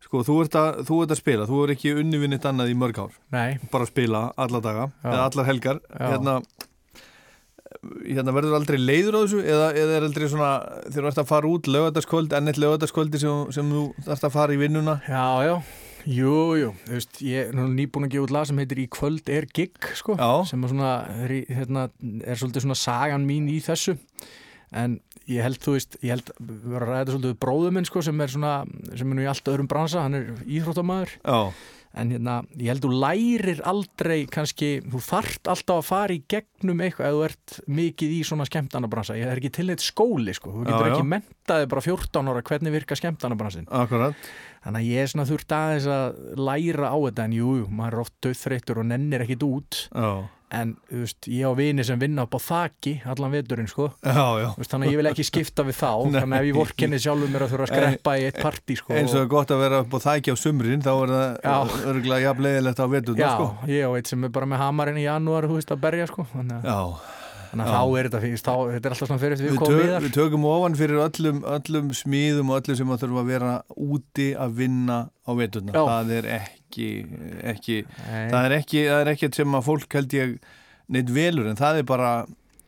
sko, 0.00 0.22
þú 0.24 0.36
ert 0.46 0.56
að, 0.56 0.78
þú 0.88 1.00
ert 1.04 1.12
að 1.12 1.20
spila. 1.20 1.44
Þú 1.50 1.58
er 1.66 1.72
ekki 1.74 1.92
unnivinnit 2.00 2.46
annað 2.48 2.72
í 2.72 2.76
mörg 2.80 3.02
ár. 3.02 3.12
Nei, 3.34 3.58
bara 3.68 3.84
að 3.84 3.90
spila 3.92 4.22
alla 4.40 4.60
daga 4.64 4.86
eða 5.04 5.26
allar 5.26 5.48
helgar. 5.50 5.82
Hérna, 5.92 6.38
hérna 8.04 8.34
verður 8.36 8.56
aldrei 8.58 8.78
leiður 8.80 9.18
á 9.18 9.20
þessu 9.22 9.42
eða, 9.42 9.66
eða 9.78 9.98
er 9.98 10.06
aldrei 10.08 10.28
svona 10.30 10.52
þegar 10.88 11.02
þú 11.04 11.10
ert 11.12 11.20
að 11.22 11.28
fara 11.32 11.50
út 11.50 11.68
lögataskvöld, 11.70 12.34
ennett 12.38 12.58
lögataskvöldi 12.60 13.20
sem, 13.22 13.44
sem 13.54 13.74
þú 13.74 13.84
ert 14.06 14.26
að 14.26 14.34
fara 14.34 14.56
í 14.56 14.60
vinnuna? 14.60 14.98
Já, 15.08 15.26
já. 15.46 15.54
Jú, 16.08 16.34
jú, 16.56 16.68
þú 16.86 16.94
veist, 16.94 17.18
ég 17.26 17.50
er 17.50 17.56
nýbúin 17.68 18.06
að 18.06 18.14
gefa 18.14 18.26
út 18.28 18.32
lag 18.32 18.46
sem 18.48 18.60
heitir 18.62 18.80
Í 18.80 18.86
kvöld 18.94 19.28
er 19.28 19.44
gig, 19.52 19.76
sko 19.98 20.14
sem 20.48 20.62
er 20.64 20.70
svona, 20.72 20.92
er, 21.26 21.34
hérna, 21.52 21.88
er 22.24 22.38
svolítið 22.38 22.64
svona 22.64 22.78
sagan 22.80 23.26
mín 23.28 23.50
í 23.52 23.58
þessu. 23.64 23.98
En 24.72 24.98
ég 25.28 25.44
held, 25.44 25.60
þú 25.64 25.74
veist, 25.74 25.98
ég 26.00 26.14
held 26.14 26.30
við 26.38 26.70
varum 26.72 26.92
að 26.92 26.94
ræða 26.94 27.10
svolítið 27.12 27.32
við 27.34 27.40
bróðum 27.44 27.76
minn, 27.76 27.88
sko, 27.88 28.04
sem 28.04 28.24
er 28.24 28.32
svona 28.32 28.52
sem 28.94 29.10
er 29.10 29.18
nú 29.18 29.24
í 29.24 29.28
allt 29.28 29.50
öðrum 29.52 29.68
bransa, 29.68 30.06
hann 30.06 30.16
er 30.16 30.30
íþróttamæður 30.46 31.14
Já, 31.18 31.38
en 31.98 32.10
hérna, 32.12 32.34
ég 32.60 32.68
held 32.72 32.84
þú 32.84 32.90
lærir 33.00 33.62
aldrei 33.66 34.26
kannski, 34.30 34.68
þú 34.84 35.00
þarft 35.02 35.48
alltaf 35.50 35.80
að 35.80 35.86
fara 35.88 36.14
í 36.14 36.20
gegnum 36.30 36.82
eitthvað 36.84 37.08
ef 37.08 37.16
þú 37.16 37.22
ert 37.28 37.56
mikið 37.78 38.12
í 38.14 38.20
svona 38.28 38.46
skemmtanabransa, 38.48 39.16
ég 39.18 39.26
er 39.32 39.40
ekki 39.40 39.50
til 39.56 39.66
neitt 39.70 39.84
skóli 39.84 40.34
sko, 40.36 40.52
þú 40.52 40.64
Já, 40.64 40.68
getur 40.70 40.86
já. 40.86 40.92
ekki 40.94 41.08
mentaði 41.14 41.70
bara 41.72 41.84
14 41.88 42.32
ára 42.32 42.44
hvernig 42.52 42.76
virka 42.76 42.98
skemmtanabransin. 43.00 43.68
Akkurat. 43.72 44.14
Þannig 44.64 44.80
að 44.84 44.90
ég 44.92 45.02
er 45.06 45.12
svona 45.12 45.28
þurft 45.28 45.54
aðeins 45.58 45.86
að 45.94 46.18
læra 46.48 46.90
á 46.92 46.96
þetta 47.08 47.24
en 47.28 47.36
jú, 47.38 47.52
jú, 47.62 47.68
maður 47.70 47.94
er 47.96 48.02
oft 48.04 48.14
döðþreyttur 48.26 48.82
og 48.82 48.88
nennir 48.90 49.24
ekkit 49.24 49.46
út. 49.48 49.82
Já, 49.94 50.10
en 50.54 50.74
veist, 50.90 51.26
ég 51.28 51.44
á 51.44 51.52
vini 51.58 51.84
sem 51.84 51.98
vinna 52.00 52.24
upp 52.24 52.36
á 52.36 52.40
þaki 52.40 52.92
allan 53.12 53.34
veturinn 53.34 53.68
sko. 53.68 53.90
Já, 54.00 54.24
já. 54.40 54.48
Veist, 54.56 54.70
þannig 54.72 54.88
að 54.88 54.94
ég 54.94 55.00
vil 55.02 55.10
ekki 55.10 55.26
skipta 55.28 55.64
við 55.68 55.76
þá 55.78 55.90
þannig 56.04 56.24
að 56.24 56.38
ef 56.38 56.48
ég 56.48 56.58
vorkenni 56.58 57.00
sjálfur 57.04 57.32
mér 57.34 57.44
að 57.46 57.52
þurfa 57.54 57.66
að 57.68 57.72
skreppa 57.74 58.14
í 58.16 58.24
eitt 58.28 58.40
partí 58.42 58.78
sko. 58.80 58.96
Eins 58.96 59.14
og 59.14 59.24
er 59.26 59.30
gott 59.34 59.52
að 59.54 59.62
vera 59.64 59.82
upp 59.84 59.92
á 59.92 59.98
þækja 60.08 60.34
á 60.34 60.36
sumrin 60.40 60.84
þá 60.84 60.90
er 60.94 61.14
það 61.44 61.76
örgulega 61.92 62.24
jafn 62.30 62.46
leiðilegt 62.48 62.80
á 62.80 62.86
veturna 62.88 63.20
Já, 63.20 63.30
sko. 63.36 63.48
ég 63.74 63.84
á 63.84 63.90
eitt 63.98 64.12
sem 64.14 64.24
er 64.24 64.34
bara 64.38 64.48
með 64.54 64.62
hamarinn 64.64 65.00
í 65.02 65.06
janúar, 65.06 65.48
veist, 65.52 65.72
að 65.74 65.82
berja 65.84 66.08
sko 66.08 66.24
þannig 66.32 66.62
að, 66.62 66.68
Já, 66.72 67.17
þannig 67.50 67.68
að 67.68 67.74
þá 67.74 67.98
er 67.98 68.08
þetta 68.08 68.20
fyrst, 68.24 68.48
þá, 68.48 68.54
þetta 68.72 68.88
er 68.88 68.94
alltaf 68.94 69.10
svona 69.10 69.22
fyrir 69.22 69.40
við, 69.40 69.50
við 69.50 69.60
komum 69.62 69.78
tök, 69.78 69.88
við 69.88 70.06
við 70.06 70.14
tökum 70.18 70.46
ofan 70.52 70.78
fyrir 70.78 71.02
öllum, 71.04 71.40
öllum 71.56 71.92
smíðum 71.96 72.52
og 72.52 72.60
öllum 72.60 72.78
sem 72.80 72.92
að 72.94 73.04
þurfa 73.04 73.22
að 73.22 73.32
vera 73.32 73.52
úti 73.88 74.28
að 74.38 74.56
vinna 74.62 74.98
á 75.08 75.30
veturna. 75.38 75.76
Það 75.78 76.12
er 76.18 76.30
ekki, 76.38 76.88
ekki 77.54 77.78
það 78.08 78.40
er 78.42 78.56
ekki, 78.58 78.84
það 78.88 79.04
er 79.04 79.12
ekkert 79.14 79.40
sem 79.40 79.58
að 79.58 79.68
fólk 79.70 79.98
held 79.98 80.18
ég 80.18 80.36
neitt 80.88 81.12
velur 81.12 81.48
en 81.50 81.58
það 81.58 81.82
er 81.82 81.88
bara 81.88 82.12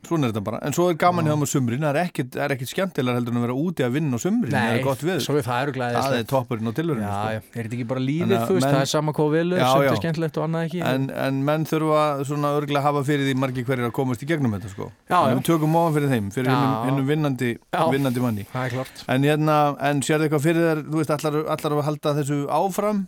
svona 0.06 0.26
er 0.26 0.32
þetta 0.32 0.42
bara, 0.46 0.58
en 0.66 0.74
svo 0.74 0.86
er 0.90 0.96
gaman 0.98 1.26
hjá 1.28 1.32
þeim 1.34 1.44
á 1.44 1.48
sumrin 1.50 1.82
það 1.84 1.90
er 1.90 1.98
ekkert, 2.08 2.30
það 2.34 2.44
er 2.46 2.52
ekkert 2.56 2.70
skemmtilega 2.72 3.18
heldur 3.20 3.34
en 3.34 3.38
að 3.40 3.44
vera 3.46 3.56
úti 3.60 3.84
að 3.86 3.92
vinna 3.96 4.16
á 4.16 4.20
sumrin, 4.22 4.50
það 4.54 4.64
Nei, 4.64 4.78
er 4.78 4.84
gott 4.86 5.02
við 5.06 5.18
svo 5.24 5.34
við 5.36 5.44
það 5.46 5.62
eru 5.66 5.74
það 5.80 6.16
er 6.16 6.24
toppurinn 6.30 6.70
á 6.70 6.72
tilverinu 6.78 7.04
Já, 7.04 7.10
sko. 7.10 7.34
já, 7.34 7.40
er 7.60 7.68
þetta 7.68 7.76
ekki 7.78 7.86
bara 7.90 8.02
lífið, 8.06 8.34
þú 8.48 8.56
veist, 8.56 8.66
það 8.70 8.80
er 8.80 8.90
sama 8.94 9.14
hvað 9.18 9.30
vilur, 9.36 9.60
Já, 9.60 9.66
sem 9.70 9.84
já. 9.84 9.90
er 9.92 10.00
skemmtilegt 10.00 10.40
og 10.40 10.46
annað 10.48 10.66
ekki 10.70 10.82
en, 10.90 11.06
en 11.26 11.40
menn 11.50 11.68
þurfa 11.70 12.02
svona 12.30 12.52
örgulega 12.56 12.80
að 12.82 12.88
hafa 12.88 13.04
fyrir 13.10 13.28
því 13.28 13.36
margir 13.44 13.68
hverjir 13.68 13.90
að 13.90 13.94
komast 14.00 14.24
í 14.24 14.30
gegnum 14.30 14.56
þetta 14.56 14.72
sko. 14.72 14.88
Já, 15.10 15.18
En 15.20 15.30
já. 15.30 15.36
við 15.36 15.44
tökum 15.50 15.76
ofan 15.82 15.96
fyrir 15.98 16.12
þeim, 16.16 16.32
fyrir 16.34 16.50
Já. 16.50 16.58
hinnum, 16.88 17.06
vinnandi, 17.12 17.52
Já. 17.76 17.84
vinnandi 17.92 18.24
manni 18.24 18.46
Það 18.50 18.64
er 18.70 18.76
klart 18.78 19.04
en 19.14 19.28
hérna, 19.28 19.58
en 19.90 20.02
sérðu 20.06 20.26
eitthvað 20.30 20.44
fyrir 20.48 20.68
þér 20.70 20.82
þú 20.88 21.02
veist, 21.02 21.14
allar, 21.18 21.38
allar 21.54 21.76
að 21.76 21.86
halda 21.90 22.16
þessu 22.22 22.40
áfram 22.56 23.04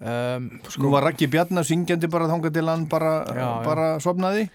um, 0.00 0.48
Nú 0.80 0.90
var 0.94 1.04
Raggi 1.10 1.28
Bjarnar 1.30 1.66
syngjandi 1.68 2.08
bara 2.10 2.28
þangað 2.30 2.56
til 2.56 2.66
hann 2.70 2.88
bara, 2.90 3.12
Já, 3.28 3.36
já. 3.44 3.50
bara 3.68 3.88
sopnaði 4.02 4.48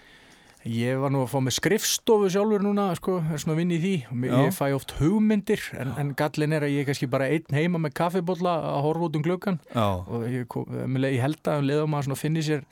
Ég 0.66 0.98
var 0.98 1.12
nú 1.14 1.20
að 1.22 1.30
fá 1.30 1.38
með 1.46 1.54
skrifstofu 1.60 2.30
sjálfur 2.34 2.64
núna, 2.66 2.88
sko, 2.98 3.20
er 3.22 3.38
svona 3.42 3.54
að 3.54 3.60
vinna 3.62 3.76
í 3.76 3.82
því. 3.84 3.94
Og 4.16 4.26
ég 4.48 4.56
fæ 4.56 4.66
oft 4.74 4.96
hugmyndir 4.98 5.62
en, 5.78 5.94
en 6.02 6.10
gallin 6.18 6.56
er 6.58 6.66
að 6.66 6.74
ég 6.74 6.82
er 6.82 6.90
kannski 6.90 7.10
bara 7.12 7.30
einn 7.30 7.54
heima 7.54 7.78
með 7.86 7.94
kaffibólla 8.02 8.56
að 8.74 8.82
horfa 8.88 9.08
út 9.10 9.20
um 9.20 9.24
gluggan 9.26 9.60
Já, 9.70 9.86
og 10.02 10.26
ég, 10.26 10.44
kom, 10.50 10.66
leið- 10.98 11.16
ég 11.20 11.24
held 11.28 11.40
að 11.46 11.62
um 11.62 11.70
leiðum 11.70 11.94
maður 11.94 12.10
svona 12.10 12.20
finni 12.24 12.42
sér 12.46 12.66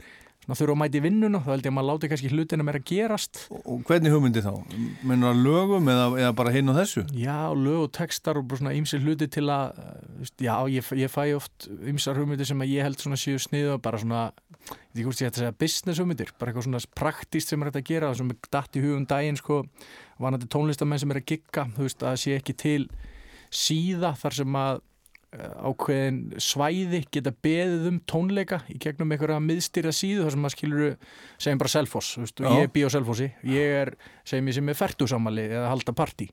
svona 0.45 0.59
þurfa 0.61 0.75
að 0.75 0.81
mæti 0.83 1.01
vinnuna, 1.01 1.39
þá 1.41 1.47
held 1.55 1.65
ég 1.65 1.71
að 1.71 1.75
maður 1.79 1.87
láti 1.89 2.09
kannski 2.13 2.29
hlutina 2.35 2.65
meira 2.69 2.81
gerast. 2.85 3.39
Og, 3.49 3.63
og 3.65 3.79
hvernig 3.89 4.13
hugmyndi 4.13 4.43
þá? 4.45 4.51
Mennur 5.09 5.31
að 5.31 5.39
lögum 5.47 5.87
eða, 5.89 6.03
eða 6.21 6.35
bara 6.37 6.53
hinn 6.53 6.69
og 6.69 6.77
þessu? 6.77 7.05
Já, 7.17 7.39
lög 7.57 7.87
og 7.87 7.93
textar 7.97 8.37
og 8.37 8.45
bara 8.51 8.61
svona 8.61 8.75
ýmsir 8.77 9.01
hluti 9.07 9.31
til 9.33 9.47
að, 9.55 9.79
veist, 10.19 10.35
já, 10.45 10.53
ég, 10.69 10.91
ég 11.01 11.15
fæ 11.15 11.23
oft 11.39 11.71
ýmsar 11.89 12.21
hugmyndir 12.21 12.51
sem 12.51 12.61
að 12.61 12.75
ég 12.75 12.85
held 12.91 13.01
svona 13.01 13.17
séu 13.25 13.41
sniðu 13.41 13.79
bara 13.89 14.03
svona, 14.05 14.27
ég 14.65 14.73
veit 14.73 15.01
ekki 15.01 15.07
hvort 15.09 15.21
ég 15.23 15.29
ætti 15.29 15.41
að 15.41 15.43
segja 15.43 15.59
business 15.65 16.01
hugmyndir, 16.01 16.33
bara 16.39 16.53
eitthvað 16.53 16.69
svona 16.69 16.83
praktíst 16.97 17.53
sem 17.53 17.63
er 17.63 17.71
hægt 17.71 17.81
að 17.83 17.89
gera, 17.91 18.11
það 18.13 18.21
sem 18.21 18.33
er 18.33 18.51
datt 18.57 18.79
í 18.79 18.85
hugum 18.85 19.07
daginn 19.11 19.41
sko, 19.41 19.61
vanandi 20.23 20.49
tónlistamenn 20.53 21.03
sem 21.03 21.15
er 21.15 21.21
að 21.21 21.29
gigga, 21.33 21.69
þú 21.77 21.87
veist, 21.87 22.05
að 22.07 22.19
sé 22.25 22.37
ekki 22.39 22.57
til 22.65 22.83
síða 23.55 24.13
þar 24.19 24.37
sem 24.39 24.59
að 24.59 24.81
uh, 24.81 25.71
ákveðin 25.71 26.21
svæði 26.43 27.03
geta 27.15 27.35
beðið 27.45 27.89
um 27.91 27.99
tónleika 28.11 28.61
í 28.73 28.79
gegnum 28.83 29.15
einhverja 29.15 29.41
miðstýrða 29.45 29.95
síðu 29.95 30.25
þar 30.25 30.37
sem 30.37 30.45
maður 30.45 30.57
skilur 30.57 30.87
segjum 31.37 31.63
bara 31.63 31.75
og 32.41 32.49
Já. 32.49 32.55
ég 32.55 32.67
er 32.67 32.73
bí 32.75 32.87
á 32.87 32.89
Selfossi 32.95 33.29
ég 33.51 33.77
er, 33.83 33.93
segjum 34.27 34.51
ég 34.51 34.59
sem 34.59 34.73
er 34.73 34.81
fertusamali 34.81 35.49
eða 35.51 35.71
halda 35.71 35.97
partí 35.97 36.31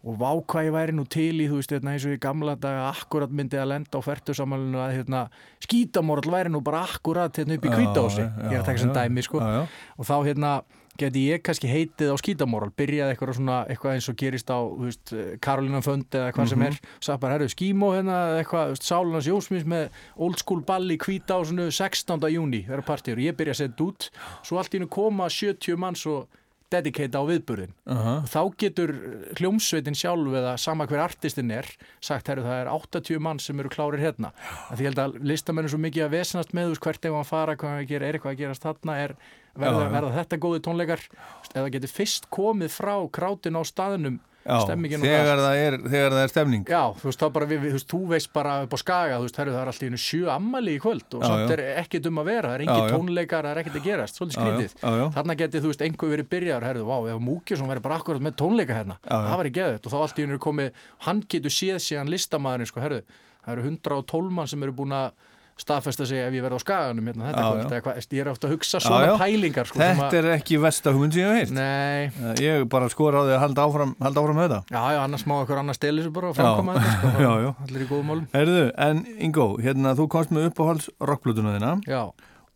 og 0.00 0.16
vá 0.20 0.30
hvað 0.32 0.68
ég 0.68 0.74
væri 0.74 0.96
nú 0.96 1.04
til 1.10 1.34
í, 1.42 1.46
þú 1.50 1.60
veist, 1.60 1.74
hérna, 1.74 1.94
eins 1.94 2.06
og 2.08 2.16
í 2.16 2.20
gamla 2.22 2.56
daga 2.60 2.88
akkurat 2.90 3.32
myndi 3.32 3.60
að 3.60 3.72
lenda 3.74 4.00
á 4.00 4.06
fertusamalinu 4.06 4.80
að 4.80 4.96
hérna, 4.98 5.24
skítamorl 5.66 6.32
væri 6.32 6.52
nú 6.52 6.62
bara 6.64 6.86
akkurat 6.88 7.40
hérna 7.40 7.58
upp 7.58 7.66
í 7.68 7.72
kvítási, 7.74 8.24
ég 8.24 8.54
er 8.54 8.62
að 8.62 8.68
taka 8.70 8.84
sem 8.84 8.94
dæmi 8.96 9.26
sko, 9.26 9.42
já, 9.44 9.58
já. 9.58 9.90
og 9.98 10.08
þá 10.08 10.16
hérna 10.30 10.54
geti 11.00 11.22
ég 11.30 11.42
kannski 11.44 11.68
heitið 11.70 12.12
á 12.12 12.16
skítamorl 12.20 12.72
byrjaði 12.76 13.14
eitthvað 13.14 13.36
svona, 13.38 13.60
eitthvað 13.70 13.96
eins 13.96 14.08
og 14.10 14.16
gerist 14.20 14.50
á 14.52 14.58
þú 14.58 14.88
veist, 14.88 15.12
Karolina 15.44 15.80
Fönd 15.84 16.16
eða 16.18 16.32
hvað 16.36 16.50
sem 16.52 16.64
er. 16.66 16.76
Sagði 16.98 17.22
bara, 17.22 17.36
herru, 17.38 17.48
skímó 17.52 17.92
hérna 17.94 18.18
eitthvað, 18.40 18.74
Sálunas 18.84 19.28
Jósmins 19.30 19.68
með 19.68 20.02
old 20.20 20.40
school 20.42 20.64
ball 20.66 20.90
í 20.92 20.98
kvításinu 21.00 21.70
16. 21.72 22.28
júni, 22.34 22.64
það 22.66 22.76
er 22.76 22.84
partíur, 22.90 23.22
ég 23.22 23.38
byrja 23.38 23.56
að 23.56 23.62
setja 23.62 23.86
út. 23.86 24.10
Svo 24.46 24.60
allt 24.60 24.74
í 24.74 24.80
hennu 24.80 24.90
koma 24.92 25.30
70 25.32 25.80
manns 25.80 26.04
og 26.10 26.39
dedicate 26.70 27.18
á 27.18 27.22
viðburðin 27.26 27.74
Aha. 27.90 28.14
þá 28.30 28.40
getur 28.62 28.92
hljómsveitin 29.38 29.98
sjálf 29.98 30.36
eða 30.40 30.54
sama 30.60 30.86
hver 30.90 31.02
artistinn 31.04 31.50
er 31.54 31.68
sagt, 31.98 32.30
herru, 32.30 32.44
það 32.46 32.62
er 32.62 32.72
80 32.72 33.22
mann 33.26 33.42
sem 33.42 33.58
eru 33.60 33.72
klárir 33.72 34.02
hérna. 34.04 34.32
Því 34.70 34.88
held 34.90 35.02
að 35.02 35.20
listamenn 35.32 35.66
er 35.66 35.74
svo 35.74 35.82
mikið 35.82 36.06
að 36.06 36.16
vesnast 36.16 36.54
með 36.56 36.70
þú 36.70 36.74
veist, 36.74 36.86
hvert 36.86 37.10
ef 37.10 37.18
hann 37.18 37.28
fara, 37.28 37.58
hvað 37.58 37.76
hann 37.76 37.90
gera, 37.90 38.08
er 38.08 38.18
eitthvað 38.18 38.36
að 38.36 38.42
gerast 38.44 38.66
þarna 38.66 38.98
er, 39.02 39.16
verða, 39.58 39.84
verða 39.96 40.16
þetta 40.20 40.40
góði 40.46 40.64
tónleikar? 40.66 41.06
Eða 41.54 41.74
getur 41.76 41.94
fyrst 41.98 42.30
komið 42.30 42.74
frá 42.78 42.94
krátin 43.10 43.58
á 43.58 43.62
staðnum 43.66 44.20
Já, 44.20 44.29
Stemmingin 44.64 45.04
þegar 45.04 45.40
það, 45.40 45.56
er, 45.64 45.76
þegar 45.84 46.14
það 46.16 46.22
er 46.24 46.32
stemning 46.32 46.64
Já, 46.70 46.82
þú 47.00 47.08
veist, 47.08 47.20
þá 47.22 47.32
bara, 47.36 47.48
við, 47.50 47.64
þú 47.66 47.72
veist, 47.76 47.88
þú 47.92 48.00
veist 48.10 48.30
bara 48.34 48.54
upp 48.64 48.74
á 48.74 48.78
skaga, 48.82 49.18
þú 49.20 49.26
veist, 49.28 49.38
herru, 49.40 49.54
það 49.54 49.62
er 49.62 49.70
alltaf 49.72 49.86
einu 49.90 50.00
sjö 50.04 50.30
ammali 50.34 50.74
í 50.76 50.82
kvöld 50.82 51.16
og 51.18 51.24
Já, 51.24 51.28
samt 51.30 51.44
já. 51.46 51.54
er 51.56 51.62
ekkit 51.84 52.10
um 52.10 52.20
að 52.22 52.30
vera, 52.30 52.52
það 52.52 52.56
er 52.58 52.64
já. 52.66 52.92
tónleikar, 52.94 53.48
það 53.48 53.54
er 53.54 53.62
ekkit 53.64 53.78
að 53.80 53.88
gerast, 53.88 54.20
svolítið 54.20 54.38
skrítið. 54.40 54.76
Þarna 55.16 55.38
getið, 55.40 55.64
þú 55.64 55.72
veist, 55.72 55.84
einhver 55.86 56.14
verið 56.16 56.30
byrjaður, 56.34 56.68
herru, 56.70 56.84
vá, 56.90 56.96
ef 57.14 57.24
Múkjusson 57.30 57.70
verið 57.70 57.86
bara 57.86 57.98
akkurat 58.00 58.26
með 58.26 58.38
tónleika 58.40 58.78
hérna, 58.80 58.98
það 59.06 59.36
var 59.40 59.50
í 59.50 59.54
geðut 59.60 59.86
og 59.86 59.94
þá 59.94 59.98
allt 60.04 60.18
í 60.20 60.26
hennu 60.26 60.38
er 60.38 60.44
komið, 60.46 60.84
hann 61.06 61.24
getur 61.30 61.54
séð 61.54 61.80
síðan 61.84 62.10
listamæðurinn, 62.12 62.70
sko, 62.70 62.84
það 62.84 63.56
eru 63.56 63.66
112 63.70 64.30
mann 64.36 64.50
sem 64.50 64.62
eru 64.66 64.74
búin 64.76 64.92
að 64.92 65.12
staðfesta 65.60 66.06
sig 66.08 66.22
ef 66.24 66.34
ég 66.34 66.44
verð 66.44 66.56
á 66.56 66.60
skaganum 66.62 67.10
hérna, 67.10 67.28
þetta 67.30 67.42
Já, 67.44 67.50
kvöld, 67.50 67.74
eða 67.76 67.84
hvað, 67.86 68.00
ég 68.16 68.22
er 68.24 68.30
ofta 68.32 68.48
að 68.48 68.54
hugsa 68.54 68.80
svona 68.84 69.10
já. 69.10 69.14
pælingar, 69.20 69.68
sko, 69.70 69.80
Þetta 69.80 70.18
er 70.20 70.28
ekki 70.36 70.60
versta 70.64 70.94
hugmynd 70.94 71.16
sem 71.16 71.22
ég 71.22 71.30
hef 71.30 71.38
heilt 71.40 71.54
Nei, 71.56 72.34
Ég 72.40 72.64
bara 72.72 72.88
skora 72.92 73.20
á 73.20 73.24
því 73.28 73.36
að 73.36 73.42
halda 73.44 73.66
áfram, 73.68 73.94
halda 74.00 74.24
áfram 74.24 74.40
með 74.40 74.48
þetta. 74.48 74.60
Já, 74.72 74.82
já, 74.96 75.00
annars 75.04 75.26
má 75.28 75.36
okkur 75.40 75.62
annars 75.62 75.82
þessu 75.82 76.14
bara 76.16 76.32
og 76.32 76.38
framkoma 76.38 76.76
þetta, 76.78 76.96
sko, 77.20 77.54
allir 77.66 77.84
í 77.84 77.88
góðum 77.90 78.10
málum. 78.10 78.26
Herðu, 78.34 78.64
en 78.88 79.04
Ingo, 79.20 79.46
hérna 79.62 79.94
þú 79.98 80.08
komst 80.16 80.34
með 80.34 80.50
uppáhalds 80.50 80.90
rockblutuna 81.00 81.56
þina 81.58 81.76
Já, 81.88 82.02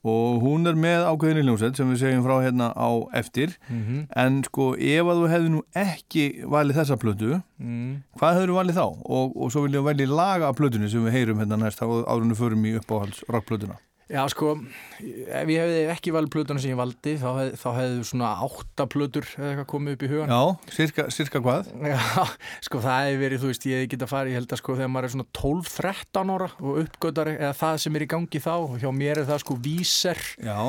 og 0.05 0.43
hún 0.45 0.69
er 0.69 0.77
með 0.77 1.07
ákveðinni 1.09 1.45
hljómsveit 1.47 1.79
sem 1.79 1.89
við 1.91 2.03
segjum 2.03 2.25
frá 2.27 2.35
hérna 2.45 2.71
á 2.77 2.91
eftir 3.17 3.57
mm 3.69 4.05
en 4.25 4.43
sko 4.45 4.75
ef 4.77 5.09
að 5.11 5.21
þú 5.21 5.31
hefði 5.33 5.51
nú 5.55 5.63
ekki 5.75 6.25
valið 6.51 6.79
þessa 6.81 6.97
plötu 7.01 7.31
mm. 7.59 8.03
hvað 8.19 8.37
hefur 8.37 8.53
þú 8.53 8.59
valið 8.59 8.79
þá? 8.79 8.87
Og, 9.05 9.33
og 9.37 9.53
svo 9.53 9.65
viljum 9.65 9.85
við 9.85 9.91
velja 9.91 10.19
laga 10.21 10.53
plötunni 10.53 10.91
sem 10.93 11.05
við 11.05 11.17
heyrum 11.19 11.41
hérna 11.43 11.59
næst 11.61 11.83
árunni 11.83 12.37
förum 12.39 12.65
í 12.69 12.77
uppáhalds 12.79 13.25
rockplötuna 13.29 13.79
Já, 14.05 14.21
sko, 14.29 14.51
ef 15.01 15.49
ég 15.49 15.63
hefði 15.63 15.85
ekki 15.95 16.13
valið 16.13 16.33
plötuna 16.35 16.61
sem 16.61 16.75
ég 16.75 16.77
valdi 16.77 17.15
þá, 17.17 17.29
hef, 17.39 17.55
þá 17.63 17.69
hefði 17.79 18.03
svona 18.11 18.33
átta 18.45 18.85
plötur 18.93 19.29
komið 19.71 19.97
upp 19.97 20.05
í 20.05 20.11
hugan 20.11 20.35
Já, 20.35 20.41
cirka, 20.77 21.07
cirka 21.15 21.41
hvað? 21.41 21.71
Já, 21.95 22.27
sko 22.67 22.83
það 22.85 23.09
hefur 23.09 23.23
verið, 23.23 23.41
þú 23.41 23.53
veist, 23.53 23.67
ég 23.73 23.89
geta 23.95 24.09
farið, 24.11 24.35
ég 24.35 24.43
held 24.43 24.53
að 24.53 24.61
sko 24.61 24.77
þegar 24.77 24.93
maður 24.93 25.09
er 25.09 25.15
svona 25.15 25.29
12-13 25.41 26.35
ára 26.37 26.51
og 26.61 26.83
uppgötari, 26.85 27.37
eða 27.41 27.57
það 27.63 27.81
sem 27.87 27.97
er 27.97 28.05
í 28.05 28.11
gangi 28.13 28.45
þá, 28.45 28.55
hjá 28.85 28.91
mér 29.01 29.23
er 29.23 29.31
það 29.33 29.43
sko 29.47 29.59
Víser, 29.65 30.21
Já, 30.45 30.61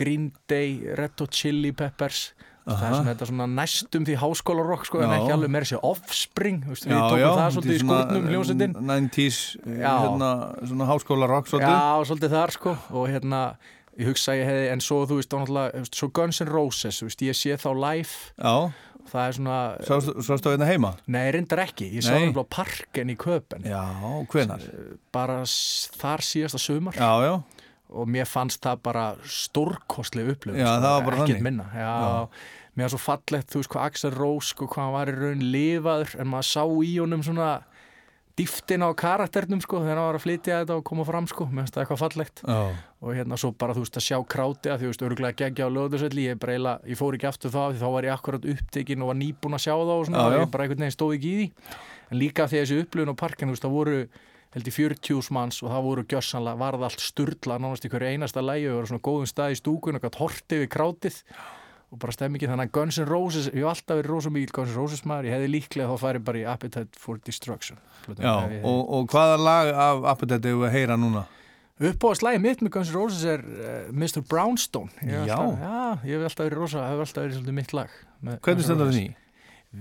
Green 0.00 0.30
Day, 0.50 0.80
Red 0.98 1.22
Hot 1.22 1.38
Chili 1.38 1.70
Peppers, 1.76 2.32
það 2.76 2.86
er 2.90 2.94
svona, 3.00 3.26
svona 3.30 3.46
næstum 3.56 4.04
því 4.06 4.14
háskólarokk 4.22 4.84
sko, 4.86 5.00
en 5.02 5.10
Já. 5.10 5.16
ekki 5.18 5.32
alveg 5.34 5.50
meira 5.50 5.68
sér 5.70 5.80
Offspring, 5.82 6.64
veist, 6.68 6.86
við 6.86 6.94
já, 6.94 7.00
tókum 7.02 7.20
já 7.22 7.30
það 7.40 7.50
svolítið 7.56 7.74
í 7.74 7.80
skúrnum 7.82 8.28
hljómsveitin. 8.30 8.74
90s, 8.90 9.40
Já. 9.80 9.92
hérna, 10.04 10.30
svona 10.70 10.88
háskóla 10.92 11.26
rock 11.30 11.46
svolítið 11.50 11.74
Já, 11.74 12.04
svolítið 12.10 12.30
þar 12.36 12.50
sko, 12.58 12.76
og 12.90 13.08
hérna, 13.10 13.40
ég 13.98 14.06
hugsa 14.12 14.36
ég 14.38 14.46
hefði, 14.48 14.68
en 14.72 14.80
svo 14.80 15.00
þú 15.10 15.18
veist, 15.20 15.30
þá 15.32 15.38
náttúrulega, 15.42 15.72
þú 15.74 15.84
veist, 15.84 15.98
svo 16.00 16.08
Guns 16.20 16.40
N' 16.44 16.48
Roses, 16.54 17.02
veist, 17.02 17.20
ég 17.26 17.36
sé 17.36 17.56
þá 17.60 17.70
live, 17.74 18.14
Já, 18.38 18.54
það 19.10 19.22
er 19.26 19.32
svona, 19.40 19.58
sástu 19.88 20.22
sástu 20.22 20.52
hérna 20.54 20.68
heima? 20.70 20.92
nei, 21.10 21.24
reyndar 21.34 21.64
ekki, 21.66 21.88
ég 21.98 22.04
sá 22.06 22.14
það 22.14 22.38
á 22.38 22.46
parken 22.54 23.10
í 23.10 23.16
köpen, 23.18 23.64
Já, 23.66 23.82
hvenar? 24.30 24.60
bara 25.12 25.40
s- 25.42 25.90
þar 25.98 26.22
síðasta 26.22 26.58
sumar. 26.62 26.94
Já, 26.94 27.10
já, 27.26 27.34
og 27.90 28.06
mér 28.06 28.22
fannst 28.30 28.60
það 28.62 28.76
bara 28.86 29.04
stórkostleg 29.26 30.28
upplifun 30.36 30.60
Já, 30.62 30.68
sko, 30.76 30.82
það 30.84 31.04
bara 31.08 31.16
ekkert 31.24 31.42
minna 31.42 31.64
já, 31.74 32.28
mér 32.76 32.86
var 32.86 32.94
svo 32.94 33.02
fallegt, 33.02 33.50
þú 33.50 33.62
veist 33.62 33.72
hvað 33.72 33.88
Axel 33.88 34.14
Rose 34.14 34.52
sko, 34.54 34.68
hvað 34.70 34.86
hann 34.86 34.96
var 34.96 35.10
í 35.10 35.16
raun 35.18 35.44
lifaður 35.54 36.16
en 36.22 36.30
maður 36.30 36.48
sá 36.50 36.62
í 36.64 36.92
honum 37.00 37.24
svona 37.26 37.50
dýftin 38.40 38.84
á 38.86 38.88
karakternum 38.96 39.60
sko, 39.60 39.82
þegar 39.82 39.98
hann 39.98 40.06
var 40.06 40.18
að 40.18 40.24
flytja 40.24 40.60
þetta 40.62 40.76
og 40.78 40.84
koma 40.86 41.04
fram 41.08 41.26
sko, 41.28 41.46
mér 41.50 41.66
finnst 41.66 41.76
það 41.76 41.82
eitthvað 41.82 42.00
fallegt. 42.04 42.42
Já, 42.46 42.60
og 43.00 43.18
hérna 43.18 43.38
svo 43.40 43.50
bara 43.58 43.76
þú 43.76 43.84
veist 43.84 44.00
að 44.00 44.06
sjá 44.06 44.16
kráti 44.34 44.72
að 44.72 44.84
þú 44.84 44.92
veist 44.92 45.04
örgulega 45.08 45.38
geggja 45.42 45.68
á 45.68 45.74
löðursvelli 45.74 46.26
ég, 46.28 46.48
ég 46.88 47.00
fór 47.00 47.18
ekki 47.18 47.28
aftur 47.28 47.52
það 47.52 47.74
því 47.74 47.82
þá 47.82 47.88
var 47.96 48.08
ég 48.08 48.16
akkurat 48.16 48.48
upptekinn 48.54 49.04
og 49.04 49.12
var 49.12 49.20
nýbúin 49.20 49.58
að 49.58 49.64
sjá 49.66 49.74
það 49.74 49.94
og 49.96 50.08
svona, 50.08 50.24
Já, 50.24 50.24
og 50.24 50.36
ég 50.38 50.52
bara 50.54 50.66
einhvern 50.66 50.84
veginn 50.86 50.96
stóð 50.96 51.14
ekki 51.18 51.30
í 51.30 51.38
því. 51.40 51.48
En 52.10 52.20
líka 52.22 52.48
því 52.48 52.62
þessi 52.62 52.82
upplifun 52.84 53.12
á 53.12 53.22
parkinu 53.24 53.50
þú 53.50 53.56
veist 53.56 53.66
það 53.66 53.76
voru 53.76 54.00
held 54.50 54.66
í 54.66 54.74
40 54.74 55.30
manns 55.34 55.60
og 55.62 55.70
það 55.70 55.84
voru 55.86 56.04
gjössanlega, 56.10 56.58
varð 56.58 56.86
allt 56.88 57.02
sturla 57.04 57.58
nánast 57.60 57.86
í 57.86 57.90
hverju 57.92 58.14
einasta 58.16 58.42
lægi 58.42 58.70
og 58.70 58.80
var 58.80 58.88
svona 58.90 59.04
góðum 59.06 59.28
stað 59.30 59.54
í 59.54 59.58
stúkun 59.60 59.98
og 59.98 60.02
gætt 60.02 60.18
hortið 60.18 60.64
við 60.64 60.70
krátið 60.74 61.20
og 61.90 61.98
bara 61.98 62.12
stemmingin 62.14 62.52
þannig 62.52 62.68
að 62.70 62.74
Guns 62.76 62.98
N' 63.02 63.08
Roses 63.08 63.48
ég 63.50 63.64
hef 63.64 63.70
alltaf 63.72 63.98
verið 63.98 64.10
rosa 64.12 64.30
mikið 64.30 64.52
Guns 64.54 64.70
N' 64.70 64.78
Roses 64.78 65.00
maður 65.10 65.26
ég 65.30 65.34
hefði 65.36 65.48
líklega 65.56 65.88
þá 65.90 66.02
farið 66.04 66.24
bara 66.28 66.38
í 66.38 66.44
Appetite 66.52 67.00
for 67.02 67.18
Destruction 67.26 67.80
já 68.14 68.34
Ef 68.46 68.52
ég- 68.54 68.64
og, 68.70 68.80
og 68.98 69.08
hvaða 69.10 69.38
lag 69.42 69.70
af 69.74 70.04
Appetite 70.14 70.48
hefur 70.52 70.62
við 70.64 70.68
að 70.70 70.76
heyra 70.78 70.96
núna? 71.00 71.24
Uppáðslægi 71.80 72.40
mitt 72.44 72.60
með 72.62 72.72
Guns 72.76 72.90
N' 72.92 72.98
Roses 73.00 73.24
er 73.24 73.40
uh, 73.42 73.88
Mr. 73.90 74.20
Brownstone 74.28 74.92
ég 75.02 75.16
hef 75.16 75.30
Já. 75.30 75.36
alltaf, 75.38 75.64
já, 75.64 76.10
ég 76.10 76.20
hef 76.20 76.28
alltaf 76.28 76.46
verið 76.46 76.60
rosa 76.62 76.84
hefur 76.86 77.06
alltaf 77.06 77.24
verið 77.24 77.38
svolítið 77.40 77.58
mitt 77.58 77.74
lag 77.78 77.98
Hvernig 78.44 78.66
stendur 78.68 78.90
það 78.90 78.98
því? 79.00 79.06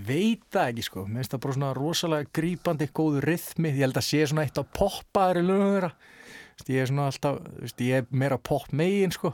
Veit 0.09 0.43
það 0.53 0.67
ekki 0.71 0.83
sko, 0.85 1.03
mér 1.09 1.23
finnst 1.23 1.33
það 1.33 1.41
bara 1.45 1.55
svona 1.57 1.69
rosalega 1.75 2.29
grípandi 2.39 2.87
góðu 2.93 3.23
rithmi, 3.25 3.71
ég 3.73 3.81
held 3.87 3.97
að 3.97 4.05
sé 4.05 4.19
svona 4.29 4.43
eitt 4.45 4.59
á 4.61 4.63
poppaðari 4.77 5.41
lögum 5.43 5.71
þeirra 5.75 5.91
ég 6.69 6.81
er 6.83 6.89
svona 6.91 7.07
alltaf, 7.09 7.39
ég 7.81 7.95
er 8.03 8.05
meira 8.13 8.37
pop 8.37 8.67
megin 8.75 9.11
sko 9.15 9.33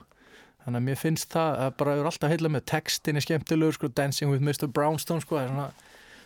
þannig 0.66 0.80
að 0.82 0.88
mér 0.90 1.00
finnst 1.02 1.30
það 1.36 1.60
að 1.66 1.76
bara 1.80 1.96
er 1.96 2.10
alltaf 2.10 2.32
heila 2.34 2.52
með 2.52 2.66
textin 2.72 3.20
er 3.20 3.26
skemmtilegur 3.26 3.78
sko, 3.78 3.92
Dancing 3.94 4.32
with 4.34 4.44
Mr. 4.46 4.68
Brownstone 4.72 5.24
sko, 5.24 5.38
það 5.38 5.46
er 5.46 5.54
svona 5.54 5.70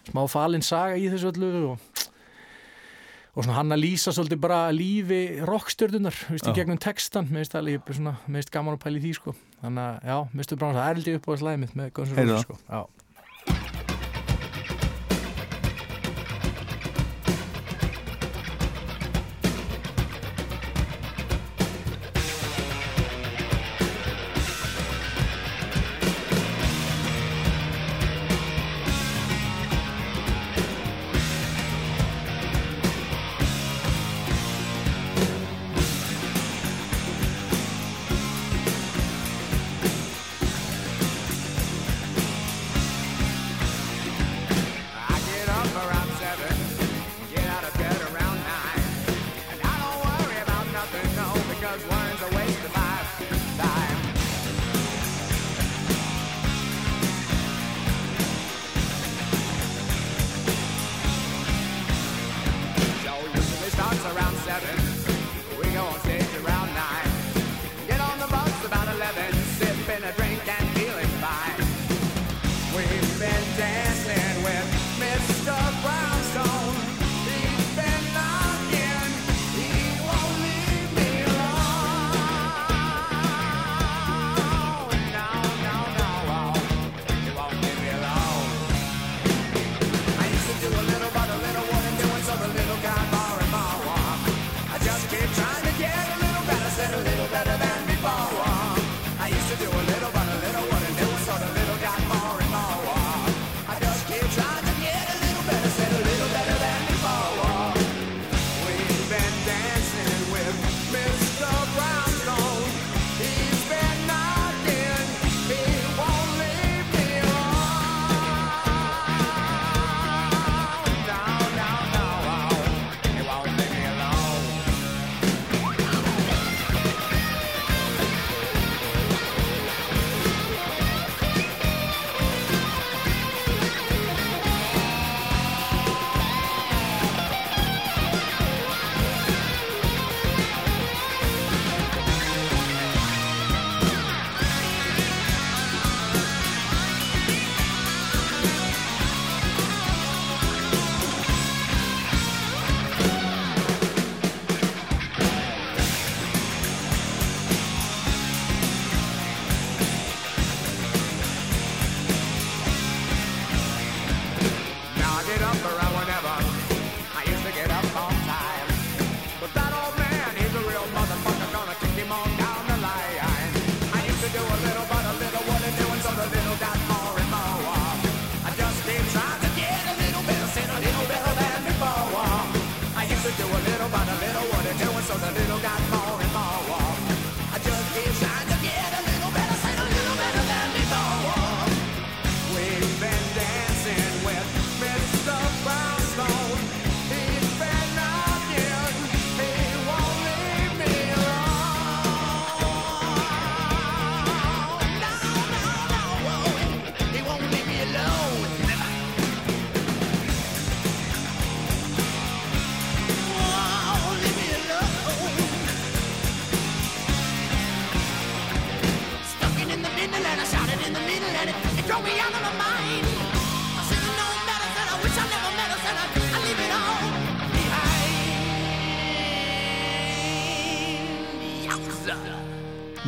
smá 0.10 0.22
falin 0.32 0.66
saga 0.66 1.00
í 1.00 1.10
þessu 1.12 1.34
öllu 1.34 1.52
og 1.74 2.06
og 3.40 3.46
svona 3.46 3.60
hann 3.60 3.72
að 3.72 3.84
lýsa 3.84 4.12
svolítið 4.12 4.40
bara 4.42 4.58
lífi 4.74 5.20
rockstjördunar, 5.48 6.16
þú 6.16 6.34
veist, 6.34 6.48
í 6.50 6.56
gegnum 6.58 6.80
textan 6.82 7.28
mér 7.30 7.44
finnst 7.44 7.54
það 7.54 7.62
alveg 7.62 7.92
svona, 7.96 8.16
mér 8.26 8.42
finnst 8.42 8.52
gaman 8.56 8.76
að 8.76 8.82
pæla 8.84 9.00
í 9.00 9.04
því 9.04 9.12
sko, 9.20 9.34
þannig 9.62 9.84
að, 9.86 10.10
já, 10.10 10.18
Mr. 10.34 10.56
Brown 10.58 10.80
það 10.80 10.90
er 10.90 11.04
ég 11.06 11.20
upp 11.20 11.30
á 11.30 11.32
þessu 11.36 11.54
mitt 11.62 11.78
með 11.78 11.92
Guns 12.00 12.10
N' 12.10 12.20
Heyrðu 12.20 12.34
Roses 12.34 12.48
sko, 12.48 12.58
já 12.66 12.99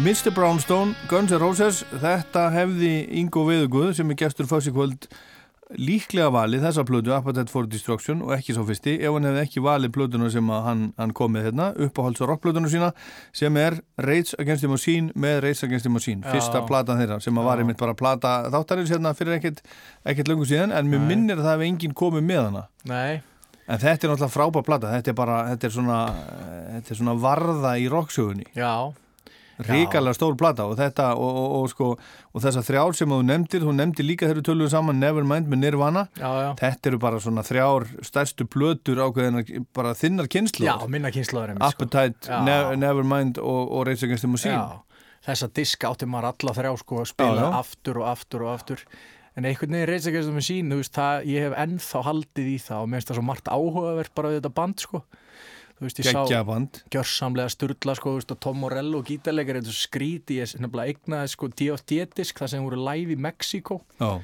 Mr. 0.02 0.32
Brownstone, 0.34 0.96
Guns 1.06 1.30
N' 1.30 1.38
Roses 1.38 1.84
þetta 2.02 2.48
hefði 2.56 3.04
Ingo 3.22 3.44
Veðuguð 3.46 3.92
sem 4.00 4.10
er 4.10 4.18
gestur 4.18 4.48
fyrst 4.50 4.72
í 4.72 4.74
kvöld 4.74 5.06
líklega 5.78 6.32
valið 6.34 6.64
þessa 6.66 6.84
plötu 6.90 7.14
Appetite 7.14 7.52
for 7.54 7.68
Destruction 7.70 8.24
og 8.26 8.32
ekki 8.34 8.56
svo 8.56 8.64
fyrsti 8.66 8.96
ef 8.98 9.14
hann 9.14 9.28
hefði 9.30 9.44
ekki 9.44 9.62
valið 9.62 9.94
plötuna 9.94 10.32
sem 10.34 10.50
hann, 10.50 10.88
hann 10.98 11.14
kom 11.16 11.36
með 11.36 11.52
hérna, 11.52 11.68
uppáhalds 11.86 12.24
og 12.26 12.32
rockplötuna 12.32 12.72
sína 12.74 12.90
sem 13.38 13.60
er 13.62 13.78
Rage 14.02 14.34
Against 14.42 14.66
the 14.66 14.72
Machine 14.72 15.14
með 15.14 15.38
Rage 15.46 15.68
Against 15.70 15.86
the 15.86 15.94
Machine, 15.94 16.26
Já. 16.26 16.34
fyrsta 16.34 16.64
platan 16.66 16.98
þeirra 17.04 17.20
sem 17.22 17.38
að 17.38 17.50
var 17.52 17.62
einmitt 17.62 17.80
bara 17.84 17.94
plata 18.00 18.34
þáttarins 18.50 18.90
hérna 18.96 19.14
fyrir 19.18 19.38
ekkert, 19.38 19.62
ekkert 20.02 20.32
löngu 20.34 20.50
síðan 20.50 20.74
en 20.76 20.90
mér 20.90 21.06
minnir 21.06 21.38
að 21.38 21.46
það 21.46 21.56
hefði 21.60 21.70
enginn 21.76 21.96
komið 22.02 22.26
með 22.26 22.42
hana. 22.48 22.66
Nei, 22.90 23.22
en 23.68 23.86
þetta 23.86 24.10
er 24.10 24.16
náttúrulega 24.16 24.34
frábær 24.34 24.66
plata 24.66 24.96
þetta 24.98 25.14
er 25.14 25.20
bara, 25.22 25.38
þetta 25.54 25.70
er 25.70 25.78
svona 25.78 26.02
þetta 26.74 26.96
er 26.98 27.02
svona 27.04 27.18
varða 27.22 27.78
í 27.78 27.86
rocksögunni. 27.94 28.50
Já, 28.58 28.74
ríkalega 29.68 30.18
stór 30.18 30.36
plata 30.40 30.66
og 30.70 30.78
þetta 30.80 31.08
og, 31.16 31.38
og, 31.42 31.56
og, 31.58 31.70
sko, 31.72 31.88
og 32.32 32.44
þessar 32.44 32.66
þrjár 32.68 32.98
sem 32.98 33.14
þú 33.14 33.20
nefndir 33.28 33.66
þú 33.66 33.76
nefndir 33.78 34.08
líka 34.08 34.28
þegar 34.28 34.40
við 34.42 34.48
töluðum 34.50 34.74
saman 34.74 35.02
Nevermind 35.02 35.52
með 35.52 35.62
Nirvana. 35.64 36.04
Já, 36.20 36.30
já. 36.42 36.50
Þetta 36.62 36.92
eru 36.92 37.02
bara 37.06 37.22
svona 37.24 37.46
þrjár 37.48 37.88
stærstu 38.08 38.48
plötur 38.50 39.04
ákveðinar 39.06 39.66
bara 39.78 39.96
þinnar 39.98 40.30
kynslu 40.32 40.68
Já, 40.68 40.76
minna 40.92 41.14
kynslaður 41.14 41.56
einmitt, 41.56 41.76
sko. 41.76 41.88
Appetite, 41.88 42.28
Já. 42.28 42.42
ne 42.48 42.60
Nevermind 42.82 43.42
og, 43.42 43.64
og 43.70 43.88
Rage 43.90 44.08
Against 44.08 44.28
the 44.28 44.32
Machine. 44.32 44.62
Þessa 45.26 45.52
diska 45.54 45.92
átti 45.94 46.10
maður 46.10 46.32
alla 46.34 46.58
þrjá 46.58 46.76
sko 46.82 47.02
að 47.04 47.10
spila 47.14 47.42
Já, 47.42 47.50
aftur 47.62 48.02
og 48.02 48.08
aftur 48.10 48.46
og 48.48 48.54
aftur. 48.56 48.86
En 49.38 49.48
einhvern 49.48 49.78
veginn 49.78 50.12
ekki 50.12 50.22
með 50.36 50.44
sín 50.44 50.72
þú 50.74 50.82
veist, 50.82 50.96
það, 50.98 51.28
ég 51.32 51.46
hef 51.46 51.54
ennþá 51.62 52.02
haldið 52.04 52.48
í 52.52 52.56
það 52.60 52.82
og 52.82 52.90
mér 52.90 53.00
finnst 53.00 53.12
það 53.12 53.20
svo 53.22 53.28
margt 53.30 53.52
áhugavert 53.54 54.16
bara 54.18 54.32
við 54.32 54.42
þetta 54.42 54.56
band 54.58 54.84
sko 54.84 55.04
þú 55.82 55.88
veist, 55.88 56.00
ég 56.04 56.08
sá 56.12 56.20
geggjaband 56.22 56.84
gjörsamlega 56.94 57.50
sturla 57.56 57.98
sko, 57.98 58.14
veist, 58.20 58.32
og 58.36 58.40
Tom 58.46 58.62
Morello 58.62 59.02
gítarleikar 59.08 59.58
skríti, 59.66 60.38
ég 60.38 60.54
nefnilega 60.62 60.94
eignaði 60.94 61.34
sko 61.34 61.50
DFD-disk, 61.50 62.38
það 62.38 62.54
sem 62.54 62.70
voru 62.70 62.80
live 62.86 63.16
í 63.16 63.20
Mexiko 63.26 63.82
Já, 63.98 64.22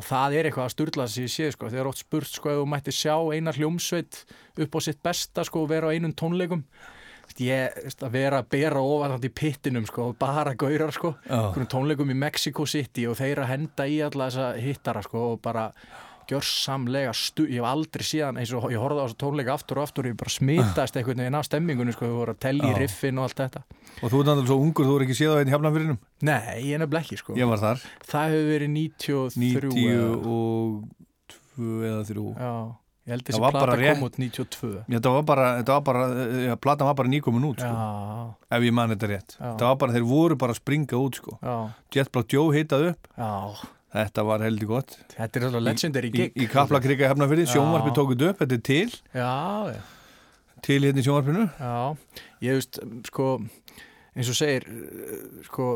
og 0.00 0.06
það 0.06 0.38
er 0.38 0.48
eitthvað 0.48 0.68
að 0.68 0.72
sturla 0.76 1.08
sem 1.10 1.26
ég 1.26 1.34
sé 1.34 1.50
sko, 1.56 1.68
þegar 1.72 1.90
oft 1.90 2.04
spurt 2.04 2.30
sko 2.30 2.54
ef 2.54 2.62
þú 2.62 2.70
mætti 2.70 2.94
sjá 2.94 3.14
einar 3.34 3.58
hljómsveit 3.58 4.22
upp 4.64 4.78
á 4.78 4.80
sitt 4.86 5.02
besta 5.04 5.44
sko 5.44 5.66
og 5.66 5.70
vera 5.74 5.90
á 5.90 5.94
einum 5.94 6.14
tónleikum. 6.16 6.64
Ég, 7.40 7.76
veist, 7.84 8.00
að 8.02 8.14
vera 8.16 8.40
að 8.42 8.48
bera 8.50 8.80
ofan 8.82 9.12
þarna 9.14 9.28
í 9.28 9.32
pittinum 9.38 9.84
sko 9.86 10.08
og 10.10 10.16
bara 10.18 10.54
gaurar 10.58 10.90
sko 10.92 11.12
einhvern 11.28 11.68
tónleikum 11.70 12.10
í 12.10 12.16
Mexico 12.18 12.66
City 12.66 13.04
og 13.06 13.18
þeir 13.20 13.44
að 13.44 13.52
henda 13.52 13.86
í 13.86 14.00
alla 14.02 14.26
þessa 14.26 14.48
hittara 14.58 15.02
sko 15.06 15.22
og 15.34 15.42
bara 15.44 15.68
gjörsamlega 16.30 17.12
stu, 17.16 17.44
ég 17.50 17.58
hef 17.60 17.68
aldrei 17.70 18.04
síðan 18.06 18.38
eins 18.40 18.52
og 18.56 18.68
ég 18.72 18.80
horfði 18.80 19.02
á 19.02 19.06
þessu 19.08 19.18
tónleika 19.20 19.54
aftur 19.56 19.80
og 19.80 19.86
aftur 19.88 20.06
og 20.06 20.12
ég 20.12 20.18
bara 20.20 20.34
smitaðist 20.34 20.98
einhvern 21.00 21.22
veginn 21.24 21.38
af 21.40 21.46
stemmingunni 21.48 21.94
sko, 21.96 22.06
við 22.06 22.16
vorum 22.20 22.36
að 22.36 22.42
telja 22.46 22.68
í 22.68 22.72
Já. 22.74 22.78
riffin 22.84 23.18
og 23.20 23.26
allt 23.28 23.40
þetta. 23.42 23.62
Og 24.00 24.06
þú 24.12 24.20
ert 24.22 24.30
náttúrulega 24.30 24.50
svo 24.52 24.58
ungur, 24.64 24.88
þú 24.88 24.94
er 25.00 25.04
ekki 25.06 25.18
séð 25.18 25.34
á 25.34 25.36
einn 25.42 25.52
hjafnafyrinum 25.54 25.98
Nei, 26.22 26.40
ég 26.64 26.74
er 26.76 26.82
nefnilega 26.84 27.04
ekki 27.06 27.18
sko. 27.20 27.34
Ég 27.40 27.50
var 27.50 27.60
þar, 27.64 27.82
það 28.06 28.34
hefur 28.34 28.50
verið 28.54 28.70
93 28.76 29.88
eða- 29.90 30.20
92 31.60 31.82
eða 31.90 32.04
3 32.08 32.28
Já, 32.40 32.52
ég 33.06 33.14
held 33.14 33.26
þessi 33.26 33.40
plata 33.42 33.76
kom 33.80 34.04
út 34.06 34.16
92 34.20 34.70
Þetta 34.88 35.12
var 35.16 35.26
bara, 35.28 35.48
þetta 35.60 35.76
var 35.76 35.84
bara, 35.90 36.04
ja, 36.46 36.56
platan 36.56 36.86
var 36.90 36.94
bara 37.02 37.08
nýkomin 37.12 37.48
út 37.50 37.60
sko, 37.64 37.74
Já, 37.74 38.56
ef 38.56 38.62
ég 38.68 38.72
man 38.76 38.94
þetta 38.94 39.10
rétt. 39.10 39.36
Já. 39.40 39.50
Það 39.56 39.66
var 39.68 39.76
bara, 39.82 39.92
þeir 39.98 40.06
voru 40.08 40.36
bara 40.40 40.54
að 40.54 40.60
springa 40.62 41.00
út 41.00 41.18
sko. 41.20 41.36
Já, 41.42 41.56
Jet 41.94 42.12
Black 42.12 42.32
Joe 42.32 42.54
hitað 42.56 42.90
upp. 42.92 43.08
Já 43.18 43.30
Þetta 43.90 44.22
var 44.26 44.44
heldur 44.46 44.68
gott. 44.70 44.92
Þetta 45.16 45.40
er 45.40 45.46
alltaf 45.48 45.64
legendary 45.66 46.10
Í, 46.10 46.14
gig. 46.14 46.36
í 46.38 46.46
Kaplakrika 46.50 47.08
hefnafyrði, 47.10 47.48
sjónvarpi 47.50 47.94
tókuð 47.96 48.26
upp 48.28 48.42
Þetta 48.44 48.54
er 48.54 48.62
til, 48.68 48.92
Já, 49.16 49.32
já, 49.74 49.80
til 50.62 50.80
hérna 50.84 51.02
í 51.02 51.06
sjónvarpinu. 51.08 51.46
Já. 51.58 51.74
Ég 52.46 52.58
veist, 52.60 52.78
sko 53.10 53.28
eins 54.14 54.30
og 54.30 54.38
segir, 54.38 54.66
eh, 54.70 55.44
sko 55.48 55.72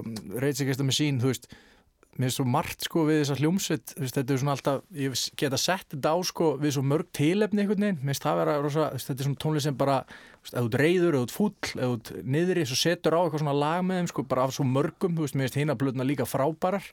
Against 0.62 0.78
the 0.78 0.86
Machine, 0.86 1.18
þú 1.22 1.32
veist 1.32 1.48
mér 2.18 2.28
er 2.28 2.34
svo 2.36 2.44
margt 2.46 2.84
sko 2.86 3.04
við 3.08 3.20
þessa 3.22 3.36
hljómsveit 3.40 3.94
þetta 3.98 4.22
er 4.24 4.40
svona 4.40 4.54
alltaf, 4.54 4.82
ég 4.94 5.16
geta 5.40 5.58
sett 5.60 5.88
þetta 5.94 6.12
á 6.14 6.18
sko 6.28 6.50
við 6.60 6.76
svo 6.76 6.84
mörg 6.86 7.08
tilefni 7.16 7.64
einhvern 7.64 7.86
veginn 7.86 7.98
mér 8.02 8.12
finnst 8.14 8.26
það 8.26 8.40
vera 8.42 8.58
rosa, 8.62 8.90
þetta 8.94 9.16
er 9.16 9.28
svona 9.28 9.42
tónlist 9.44 9.68
sem 9.68 9.78
bara 9.80 9.96
ert 10.52 10.78
reyður, 10.78 11.18
ert 11.22 11.34
fúll, 11.34 11.54
ert 11.74 12.12
niðri 12.22 12.66
svo 12.68 12.78
setur 12.78 13.16
á 13.18 13.20
eitthvað 13.24 13.42
svona 13.42 13.56
lag 13.56 13.82
með 13.86 14.02
þeim 14.02 14.12
sko 14.12 14.26
bara 14.30 14.46
af 14.46 14.54
svo 14.54 14.68
mörgum, 14.68 15.16
þú 15.16 15.26
veist, 15.26 15.38
mér 15.38 15.48
finnst 15.48 15.60
hina 15.62 15.78
blöðna 15.80 16.06
líka 16.06 16.28
frábærar 16.28 16.86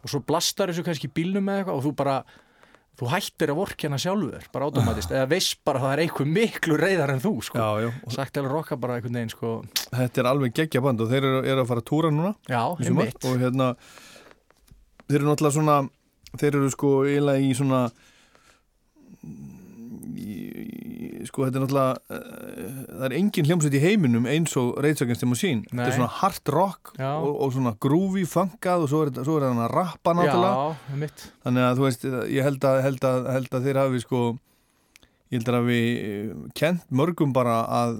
og 0.00 0.12
svo 0.12 0.22
blastar 0.24 0.72
þessu 0.72 0.86
kannski 0.86 1.12
bílnum 1.12 1.44
með 1.44 1.62
eitthvað 1.62 1.80
og 1.80 1.86
þú 1.88 1.94
bara 2.00 2.16
þú 2.94 3.10
hættir 3.10 3.50
að 3.50 3.58
vorkjana 3.58 3.98
sjálfur, 3.98 4.44
bara 4.54 4.68
automatist 4.68 5.10
eða 5.10 5.26
veist 5.32 5.58
bara 5.66 5.80
að 5.80 5.84
það 5.84 5.94
er 5.94 6.02
eitthvað 6.04 6.28
miklu 6.30 6.76
reyðar 6.78 7.12
en 7.16 7.22
þú 7.24 7.32
sko, 7.42 7.58
Já, 7.58 7.86
já, 7.88 7.90
sagt 8.14 8.38
eða 8.38 8.52
rokka 8.52 8.78
bara 8.78 8.98
einhvern 9.00 9.18
veginn 9.18 9.32
sko, 9.34 9.54
þetta 9.90 10.22
er 10.22 10.28
alveg 10.30 10.54
geggja 10.60 10.82
band 10.84 11.02
og 11.02 11.10
þeir 11.10 11.26
eru, 11.26 11.40
eru 11.42 11.64
að 11.64 11.70
fara 11.72 11.82
að 11.82 11.88
túra 11.90 12.12
núna 12.14 12.34
já, 12.46 12.60
einmitt. 12.86 13.26
og 13.26 13.42
hérna 13.42 13.72
þeir 15.08 15.20
eru 15.20 15.30
náttúrulega 15.30 15.56
svona 15.58 15.78
þeir 16.40 16.58
eru 16.60 16.70
sko 16.74 16.92
eiginlega 17.06 17.44
í 17.44 17.52
svona 17.56 17.80
í, 19.24 20.36
í, 20.64 21.08
sko 21.28 21.44
þetta 21.46 21.60
er 21.60 21.64
náttúrulega 21.64 22.16
uh, 22.16 22.78
það 22.94 23.04
er 23.08 23.16
engin 23.18 23.48
hljómsveit 23.48 23.76
í 23.78 23.82
heiminum 23.84 24.28
eins 24.30 24.54
og 24.60 24.74
Rage 24.84 25.04
Against 25.04 25.24
the 25.24 25.28
Machine. 25.30 25.64
Þetta 25.68 25.80
Nei. 25.80 25.86
er 25.90 25.96
svona 25.98 26.12
hard 26.20 26.52
rock 26.54 26.94
og, 26.98 27.30
og 27.46 27.54
svona 27.56 27.74
groovy 27.84 28.24
funkað 28.28 28.86
og 28.86 28.92
svo 28.92 29.04
er, 29.04 29.12
þetta- 29.14 29.68
rappa 29.74 30.16
náttúrulega. 30.16 30.74
Já, 30.94 31.28
þannig 31.46 31.68
að 31.68 31.78
þú 31.80 31.86
veist, 31.88 32.08
ég 32.34 32.48
held 32.48 32.68
að, 32.70 32.80
held 32.88 33.08
að, 33.10 33.30
held 33.36 33.58
að 33.58 33.68
þeir 33.68 33.80
hafi 33.84 34.02
sko 34.04 34.24
ég 35.34 35.40
held 35.42 35.50
að 35.58 35.66
við 35.68 36.50
kent 36.58 36.84
mörgum 36.94 37.32
bara 37.34 37.58
að, 37.82 37.96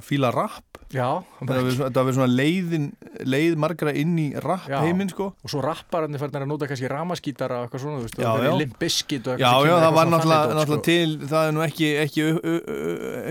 að 0.00 0.02
fíla 0.06 0.32
rap 0.34 0.64
Já, 0.94 1.06
þetta 1.40 1.98
hafi 1.98 2.12
svona- 2.14 2.30
leiðin 2.30 2.84
leið 3.26 3.56
margra 3.58 3.90
inn 3.98 4.12
í 4.22 4.26
rap 4.38 4.68
Já. 4.70 4.76
heiminn 4.84 5.08
sko 5.10 5.32
og 5.34 5.50
svo 5.50 5.62
rappararnir 5.64 6.20
færðin 6.22 6.44
að 6.44 6.50
nota 6.52 6.68
kannski 6.70 6.90
ramaskítara 6.92 7.56
og 7.58 7.66
eitthvað 7.66 7.82
svona, 7.82 7.98
þú 7.98 8.06
veist, 8.06 8.18
það 8.20 8.44
er 8.46 8.52
og 9.32 9.42
Já, 9.42 9.50
já, 9.66 9.74
það 9.82 9.96
var 9.98 10.10
náttúrulega, 10.12 10.66
sko. 10.68 10.78
til, 10.86 11.16
það 11.32 11.48
er 11.50 11.56
nú 11.56 11.64
ekki, 11.66 11.88
ekki, 12.04 12.26
upp- 12.30 12.46
upp- 12.52 12.70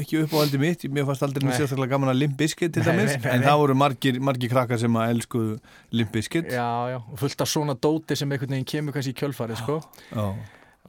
ekki 0.02 0.20
uppáhaldi 0.26 0.62
mitt, 0.66 0.84
mér 0.92 1.08
fannst 1.08 1.24
aldrei 1.30 1.48
mér 1.48 1.58
sérstaklega 1.62 1.94
gaman 1.96 2.12
að 2.12 2.20
Limp 2.26 2.36
Bizkit 2.44 2.76
til 2.76 2.84
dæmis, 2.84 3.16
en 3.24 3.48
það 3.48 3.58
voru 3.64 3.78
margir, 3.86 4.20
margir 4.20 4.52
krakkar 4.52 4.80
sem 4.84 5.00
að 5.00 5.16
elskuðu 5.16 5.56
Limp 5.96 6.12
Bizkit. 6.12 6.52
Já, 6.52 6.68
já, 6.92 7.00
fullt 7.24 7.42
af 7.48 7.48
svona 7.56 7.76
dóti 7.80 8.20
sem 8.20 8.30
einhvern 8.36 8.52
veginn 8.58 8.68
kemur 8.76 8.94
kannski 9.00 9.16
í 9.16 9.20
kjölfarið, 9.24 9.64
sko 9.64 9.80
Já. 10.12 10.28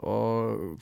og 0.02 0.80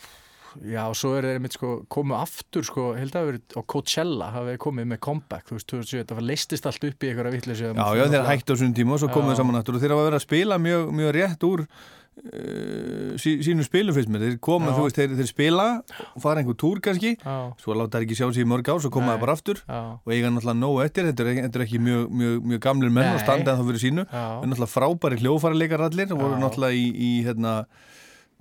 já, 0.63 0.83
og 0.87 0.95
svo 0.99 1.15
er 1.19 1.27
þeir 1.27 1.39
einmitt 1.41 1.57
sko 1.57 1.73
komu 1.93 2.17
aftur, 2.19 2.67
sko, 2.69 2.87
held 2.99 3.17
að 3.19 3.29
verið 3.33 3.59
á 3.59 3.61
Coachella 3.75 4.31
hafa 4.35 4.53
þeir 4.53 4.63
komið 4.67 4.89
með 4.93 5.03
comeback, 5.09 5.49
þú 5.49 5.59
veist, 5.59 5.69
2007 5.73 6.05
það 6.05 6.21
var 6.21 6.29
leistist 6.31 6.71
allt 6.71 6.89
upp 6.91 7.05
í 7.05 7.11
einhverja 7.11 7.35
vitleysi 7.35 7.67
Já, 7.73 7.85
já, 7.99 8.07
þeir 8.15 8.31
hættu 8.31 8.55
á 8.55 8.61
svona 8.63 8.79
tíma 8.79 8.97
og 8.97 9.03
svo 9.03 9.11
komuðu 9.15 9.35
Já. 9.37 9.41
saman 9.43 9.61
aftur 9.61 9.79
og 9.79 9.85
þeir 9.85 9.97
hafa 9.97 10.09
verið 10.09 10.21
að 10.21 10.27
spila 10.29 10.61
mjög, 10.63 10.89
mjög 11.01 11.15
rétt 11.19 11.47
úr 11.51 11.65
uh, 11.65 13.15
sí, 13.19 13.33
sínum 13.45 13.67
spilum 13.67 13.97
fyrst 13.97 14.11
mér, 14.13 14.25
þeir 14.29 14.37
koma, 14.45 14.71
Já. 14.71 14.77
þú 14.79 14.85
veist, 14.87 14.99
þeir, 15.01 15.17
þeir 15.19 15.31
spila 15.31 15.67
og 16.15 16.23
fara 16.23 16.43
einhver 16.43 16.59
túr 16.61 16.81
kannski, 16.85 17.15
Já, 17.19 17.37
svo 17.63 17.77
láta 17.79 17.99
þeir 17.99 18.07
ekki 18.09 18.19
sjá 18.21 18.29
sig 18.31 18.47
í 18.47 18.51
mörg 18.51 18.71
ár, 18.71 18.83
svo 18.85 18.93
koma 18.95 19.15
það 19.15 19.25
bara 19.25 19.37
aftur 19.39 19.63
já, 19.65 19.81
og 19.99 20.15
eiga 20.15 20.31
náttúrulega 20.31 20.61
nóg 20.61 20.79
eftir, 20.87 21.09
þetta 21.11 21.27
er, 21.27 21.41
þetta 21.49 21.61
er 21.61 21.67
ekki 21.67 21.83
mjög, 21.83 22.07
mjög, 22.23 22.39
mjög 22.53 22.63
gamlir 22.69 22.95
menn 22.95 23.11
Nei. 23.11 23.17
og 23.19 23.25
standa 23.25 23.55
en 23.55 23.61
þá 23.61 23.67
fyrir 23.73 23.85
sínu, 23.89 24.07
Það 24.13 24.47
er 24.47 24.53
náttúrulega 24.53 24.75
frábæri 24.77 25.21
hljófærileikar 25.25 25.87
allir 25.89 26.15
og 26.15 26.23
voru 26.23 26.39
náttúrulega 26.41 26.79
í, 26.79 26.87
í 26.95 27.11
hérna, 27.27 27.57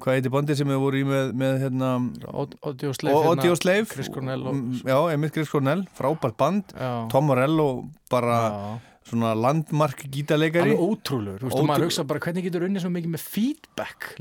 hvað 0.03 0.17
heiti 0.19 0.31
bandið 0.33 0.57
sem 0.59 0.67
við 0.73 0.79
voru 0.83 0.99
í 0.99 1.03
með, 1.07 1.29
með 1.39 1.59
hérna, 1.63 1.91
Odi 2.35 2.89
og 2.89 2.95
Sleif 2.99 3.15
og 3.15 3.59
Sleif 3.61 3.93
Chris 3.95 4.09
Cornell 4.11 4.41
og 4.49 4.53
Mm, 4.57 4.81
Já, 4.83 4.97
Emil 5.13 5.31
Chris 5.31 5.49
Cornell, 5.49 5.85
frábært 5.97 6.35
band. 6.37 6.73
Já, 6.75 7.07
Tom 7.09 7.25
Morello, 7.31 7.85
bara 8.11 8.39
já. 8.51 8.79
svona 9.07 9.33
landmark 9.35 10.03
gítarleikari. 10.11 10.71
Alveg 10.75 10.83
ótrúlegur, 10.83 11.39
þú 11.41 11.47
veist, 11.49 11.55
Ótrú- 11.57 11.67
maður 11.67 11.85
hugsa 11.87 12.03
bara 12.07 12.19
hvernig 12.23 12.43
getur 12.45 12.63
unnið 12.67 12.83
svo 12.85 12.91
mikið 12.93 13.11
með 13.15 13.23
feedback 13.33 14.13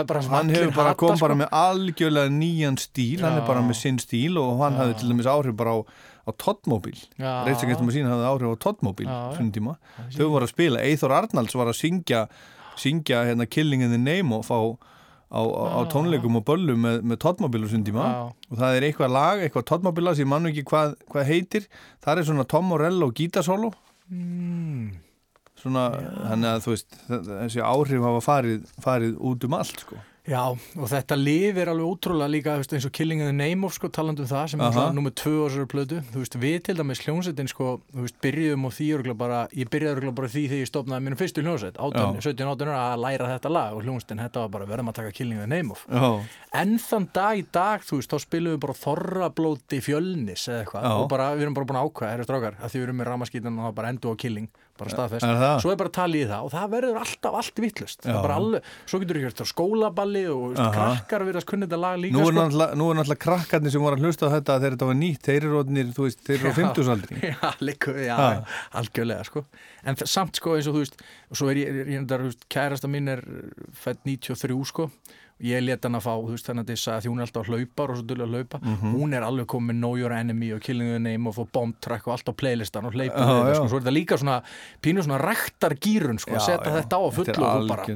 er 0.00 0.04
bara 0.08 0.22
hann 0.22 0.48
hefur 0.48 0.72
bara 0.74 0.88
hata, 0.92 0.98
kom 1.02 1.16
sko. 1.16 1.26
bara 1.26 1.34
með 1.34 1.48
algjörlega 1.52 2.32
nýjan 2.32 2.78
stíl, 2.80 3.20
hann 3.20 3.36
er 3.42 3.46
bara 3.46 3.60
með 3.60 3.76
sinn 3.76 3.98
stíl 3.98 4.38
og 4.40 4.58
hann 4.62 4.74
hafði 4.80 4.98
til 5.00 5.08
dæmis 5.12 5.28
áhrif 5.28 5.56
bara 5.56 5.76
á, 5.76 5.78
á 6.28 6.30
Toddmobil, 6.32 6.96
Já. 7.20 7.44
reynsagestum 7.44 7.88
að 7.88 7.96
sína 7.98 8.08
hafði 8.14 8.30
áhrif 8.32 8.52
á 8.52 8.56
Toddmobil 8.64 9.06
svona 9.36 9.52
tíma, 9.52 9.76
þau 10.16 10.28
voru 10.32 10.44
að 10.48 10.54
spila 10.54 10.80
Eithor 10.80 11.12
Arnalds 11.12 11.54
var 11.54 11.66
að 11.66 11.76
syngja 11.82 12.28
syngja 12.76 13.24
hérna 13.28 13.44
Killing 13.48 13.82
in 13.82 13.90
the 13.92 13.98
Name 14.00 14.32
og 14.32 14.44
fá 14.48 14.56
á, 15.32 15.40
á, 15.40 15.64
á 15.78 15.80
tónleikum 15.92 16.36
og 16.36 16.44
böllum 16.48 16.82
með, 16.84 16.98
með 17.08 17.20
tíma. 17.88 18.04
Já, 18.04 18.22
og 18.52 18.60
það 18.60 18.76
er 18.76 18.86
eitthvað 18.88 19.14
lag, 19.16 19.40
eitthvað 19.40 19.66
Toddmobila 19.70 20.14
sem 20.18 20.28
mann 20.28 20.50
ekki 20.50 20.66
hvað, 20.68 20.94
hvað 21.08 21.30
heitir. 21.30 21.68
Það 22.04 22.20
er 22.20 22.28
svona 22.28 22.48
Tom 22.52 22.68
Morello 22.68 23.08
gítasólo 23.16 23.72
mm, 24.12 24.92
svona, 25.62 25.88
þannig 26.28 26.50
að 26.52 26.64
þú 26.64 26.74
veist 26.74 26.98
þessi 27.08 27.64
áhrif 27.64 28.06
hafa 28.06 28.24
farið, 28.24 28.72
farið 28.84 29.20
út 29.32 29.48
um 29.48 29.56
allt 29.58 29.84
sko. 29.86 30.00
Já, 30.22 30.54
og 30.54 30.84
þetta 30.86 31.16
lifir 31.18 31.66
alveg 31.66 31.88
ótrúlega 31.96 32.30
líka 32.30 32.52
veist, 32.54 32.70
eins 32.76 32.84
og 32.86 32.92
Killing 32.94 33.24
in 33.24 33.26
the 33.26 33.34
Name 33.34 33.66
of 33.66 33.72
sko, 33.74 33.88
talandu 33.90 34.22
um 34.22 34.28
það 34.30 34.52
sem 34.52 34.60
er 34.60 34.68
Aha. 34.68 34.74
svona 34.76 34.94
nummið 34.94 35.14
tvö 35.18 35.32
á 35.34 35.44
þessari 35.48 35.70
plötu. 35.72 35.98
Þú 36.12 36.20
veist, 36.22 36.36
við 36.44 36.58
til 36.68 36.76
dæmis 36.78 37.02
hljónsettin 37.02 37.50
sko, 37.50 37.72
byrjuðum 38.22 38.68
á 38.68 38.70
því 38.70 39.16
bara, 39.18 39.40
ég 39.50 39.66
byrjaði 39.72 40.12
bara 40.14 40.30
því 40.30 40.44
þegar 40.46 40.62
ég 40.62 40.70
stopnaði 40.70 41.06
mínum 41.08 41.18
fyrstu 41.18 41.42
hljónsett, 41.42 41.74
18, 41.74 42.22
Já. 42.22 42.22
17, 42.30 42.46
18 42.54 42.70
ára 42.70 42.86
að 42.92 43.02
læra 43.02 43.32
þetta 43.32 43.50
lag 43.50 43.74
og 43.74 43.82
hljónsettin 43.82 44.22
þetta 44.22 44.46
var 44.46 44.54
bara 44.54 44.70
verðum 44.70 44.92
að 44.92 44.98
taka 45.00 45.10
Killing 45.18 45.42
in 45.42 45.42
the 45.42 45.50
Name 45.56 45.74
of. 45.74 45.82
Já, 45.90 46.06
en 46.62 46.78
þann 46.78 47.08
dag 47.18 47.42
í 47.42 47.46
dag, 47.50 47.82
þú 47.82 47.98
veist, 47.98 48.14
þá 48.14 48.22
spilum 48.22 48.54
við 48.54 48.62
bara 48.62 48.78
þorrablóti 48.78 49.82
fjölnis 49.82 50.46
eða 50.46 50.62
eitthvað 50.62 50.86
Já. 50.86 50.92
og 51.02 51.08
bara, 51.10 51.32
við 51.34 51.48
erum 51.48 51.58
bara 51.58 51.66
búin 51.66 51.82
að 51.82 51.90
ákvæða, 51.90 52.12
herri 52.14 52.28
strákar 52.30 52.60
að 52.62 52.70
því 52.70 52.78
við 52.78 52.86
erum 52.86 53.02
með 53.02 53.10
ramaskítan 53.10 53.58
og 53.58 53.66
það 53.66 53.80
bara 53.82 53.90
endur 53.90 54.14
á 54.14 54.22
Killing 54.22 54.52
bara 54.78 54.92
staðfest, 54.92 55.26
Er 55.26 55.60
svo 55.62 55.72
er 55.72 55.78
bara 55.80 55.92
talið 55.92 56.24
í 56.24 56.28
það 56.30 56.46
og 56.46 56.52
það 56.54 56.70
verður 56.72 57.00
alltaf 57.02 57.36
allt 57.38 57.60
vittlust 57.60 58.06
er 58.08 58.16
svo 58.88 59.00
getur 59.02 59.18
við 59.18 59.26
hjört 59.26 59.42
á 59.44 59.46
skólaballi 60.12 60.22
og 60.32 60.52
veist, 60.52 60.74
krakkar 60.76 61.24
verðast 61.26 61.48
kunni 61.48 61.66
þetta 61.66 61.78
lag 61.80 61.98
líka 62.00 62.16
nú 62.16 62.22
er 62.22 62.32
sko. 62.32 62.36
náttúrulega, 62.38 62.76
nú 62.78 62.88
er 62.90 62.98
náttúrulega 62.98 63.22
krakkarnir 63.24 63.72
sem 63.72 63.84
voru 63.84 63.96
að 63.98 64.06
hlusta 64.06 64.28
á 64.28 64.34
þetta 64.34 64.58
þegar 64.58 64.76
þetta 64.76 64.88
var 64.90 64.98
nýtt, 65.00 65.22
þeir 65.28 65.46
eru 65.46 65.58
orðnir, 65.62 65.92
þú 65.96 66.06
veist, 66.06 66.20
þeir 66.26 66.36
eru 66.36 66.44
á 66.44 66.52
Já. 66.52 66.56
fimmtusaldri. 66.58 67.20
já, 67.32 67.50
líka, 67.60 67.96
já, 68.02 68.18
algjörlega 68.80 69.26
sko. 69.28 69.44
en 69.84 70.00
samt 70.04 70.40
sko 70.40 70.56
eins 70.56 70.68
og 70.70 70.76
þú 70.76 70.84
veist 70.84 71.02
og 71.32 71.40
svo 71.40 71.50
er 71.52 71.62
ég, 71.62 71.72
ég, 71.82 71.92
ég, 71.96 72.06
ég 72.06 72.46
kærasta 72.52 72.90
mín 72.90 73.10
er 73.12 73.24
fætt 73.72 74.04
93 74.08 74.60
sko 74.68 74.90
ég 75.42 75.62
let 75.66 75.82
hann 75.82 75.96
að 75.98 76.04
fá, 76.06 76.12
þú 76.22 76.30
veist 76.36 76.46
þannig 76.46 76.64
að 76.64 76.70
þess 76.72 76.88
að 76.92 77.00
því 77.02 77.10
hún 77.12 77.18
er 77.18 77.26
alltaf 77.26 77.42
að 77.42 77.50
hlaupa 77.52 77.82
og 77.88 77.96
svo 77.98 78.06
dullu 78.06 78.24
að 78.26 78.32
hlaupa 78.36 78.58
Mhm. 78.62 78.92
hún 78.94 79.14
er 79.18 79.22
alveg 79.26 79.46
komið 79.50 79.76
Know 79.82 79.96
Your 79.98 80.12
Enemy 80.12 80.52
og 80.54 80.60
Killing 80.62 80.88
the 80.92 80.98
Name 81.02 81.26
og 81.28 81.48
Bomb 81.52 81.74
Track 81.80 82.06
og 82.06 82.12
allt 82.14 82.28
á 82.30 82.32
playlistan 82.32 82.84
og 82.86 82.92
við 82.94 83.10
þetta 83.10 83.50
já. 83.50 83.54
sko, 83.56 83.68
svo 83.68 83.76
er 83.76 83.82
þetta 83.82 83.96
líka 83.98 84.18
svona 84.22 84.42
pínu 84.82 85.02
svona 85.02 85.18
rektargýrun 85.20 86.18
sko, 86.22 86.34
að 86.38 86.46
setja 86.46 86.72
þetta 86.78 86.94
á 86.94 87.00
að 87.02 87.12
fullu 87.18 87.46
og 87.46 87.68
bara 87.68 87.86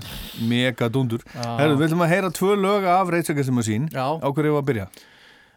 Mega 0.48 0.88
dundur. 0.88 1.20
Herru, 1.34 1.76
við 1.76 1.88
ætlum 1.90 2.02
að 2.06 2.08
heyra 2.14 2.30
tvö 2.30 2.56
lög 2.58 2.84
af 2.84 3.08
Reitsagastum 3.08 3.58
að 3.62 3.68
sín. 3.70 3.88
Já. 3.92 4.06
Á 4.20 4.28
hverju 4.32 4.52
var 4.56 4.62
að 4.62 4.66
byrja? 4.72 4.86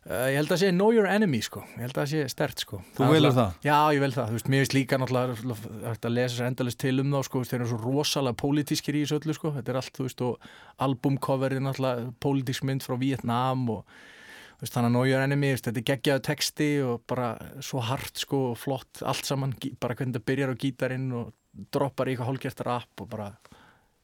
Uh, 0.08 0.30
ég 0.32 0.38
held 0.40 0.52
að 0.56 0.62
sé 0.62 0.70
Know 0.72 0.94
Your 0.96 1.10
Enemy 1.12 1.42
sko, 1.44 1.60
ég 1.76 1.84
held 1.84 1.98
að 2.00 2.06
sé 2.14 2.22
stert 2.32 2.62
sko. 2.64 2.78
Þú 2.96 3.10
velur 3.12 3.34
það? 3.36 3.58
Já, 3.68 3.76
ég 3.92 4.04
vel 4.06 4.14
það, 4.16 4.30
þú 4.30 4.38
veist, 4.38 4.48
mér 4.54 4.64
veist 4.64 4.76
líka 4.78 5.00
náttúrulega 5.02 5.92
að 5.92 6.14
lesa 6.16 6.38
sér 6.38 6.48
endalist 6.48 6.80
til 6.80 6.94
um 7.04 7.12
þá 7.12 7.28
sko, 7.28 7.42
þeir 7.50 7.58
eru 7.58 7.68
svo 7.74 7.80
rosalega 7.84 8.40
pólitískir 8.40 8.96
í 8.96 9.02
þessu 9.04 9.20
öllu 9.20 9.36
sko, 9.36 9.52
þetta 9.58 9.74
er 9.74 9.82
allt, 9.82 9.92
þú 10.00 10.08
veist, 10.08 10.24
og 10.24 10.48
albumcoverið 10.88 11.66
náttúrulega 11.66 12.08
pólitísk 12.24 12.66
mynd 12.70 12.88
frá 12.88 12.96
Vietnam 13.04 13.68
og 13.76 13.84
þú 13.92 14.64
veist, 14.64 14.78
þannig 14.78 14.88
að 14.88 14.96
Know 14.96 15.12
Your 15.12 15.28
Enemy, 15.28 15.52
veist, 15.58 15.68
þetta 15.68 15.84
er 15.84 15.88
geggjaðu 15.92 16.26
texti 16.30 16.72
og 16.88 17.06
bara 17.12 17.30
svo 17.60 17.84
hart 17.92 18.24
sko 18.24 18.44
og 18.54 18.58
flott. 18.64 19.04
Allt 19.04 19.28
saman, 19.28 19.58
bara 19.84 20.00
hvernig 20.00 20.16
þetta 20.16 20.32
byrjar 20.32 20.56
á 20.56 20.62
gítarinn 20.64 21.12
og 21.12 21.36
droppar 21.76 22.08
í 22.08 22.16
eitthvað 22.16 22.32
hálfgert 22.32 22.68
rap 22.72 23.04
og 23.04 23.12
bara 23.12 23.34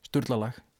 sturlalag. 0.03 0.59
Yeah, 0.59 0.74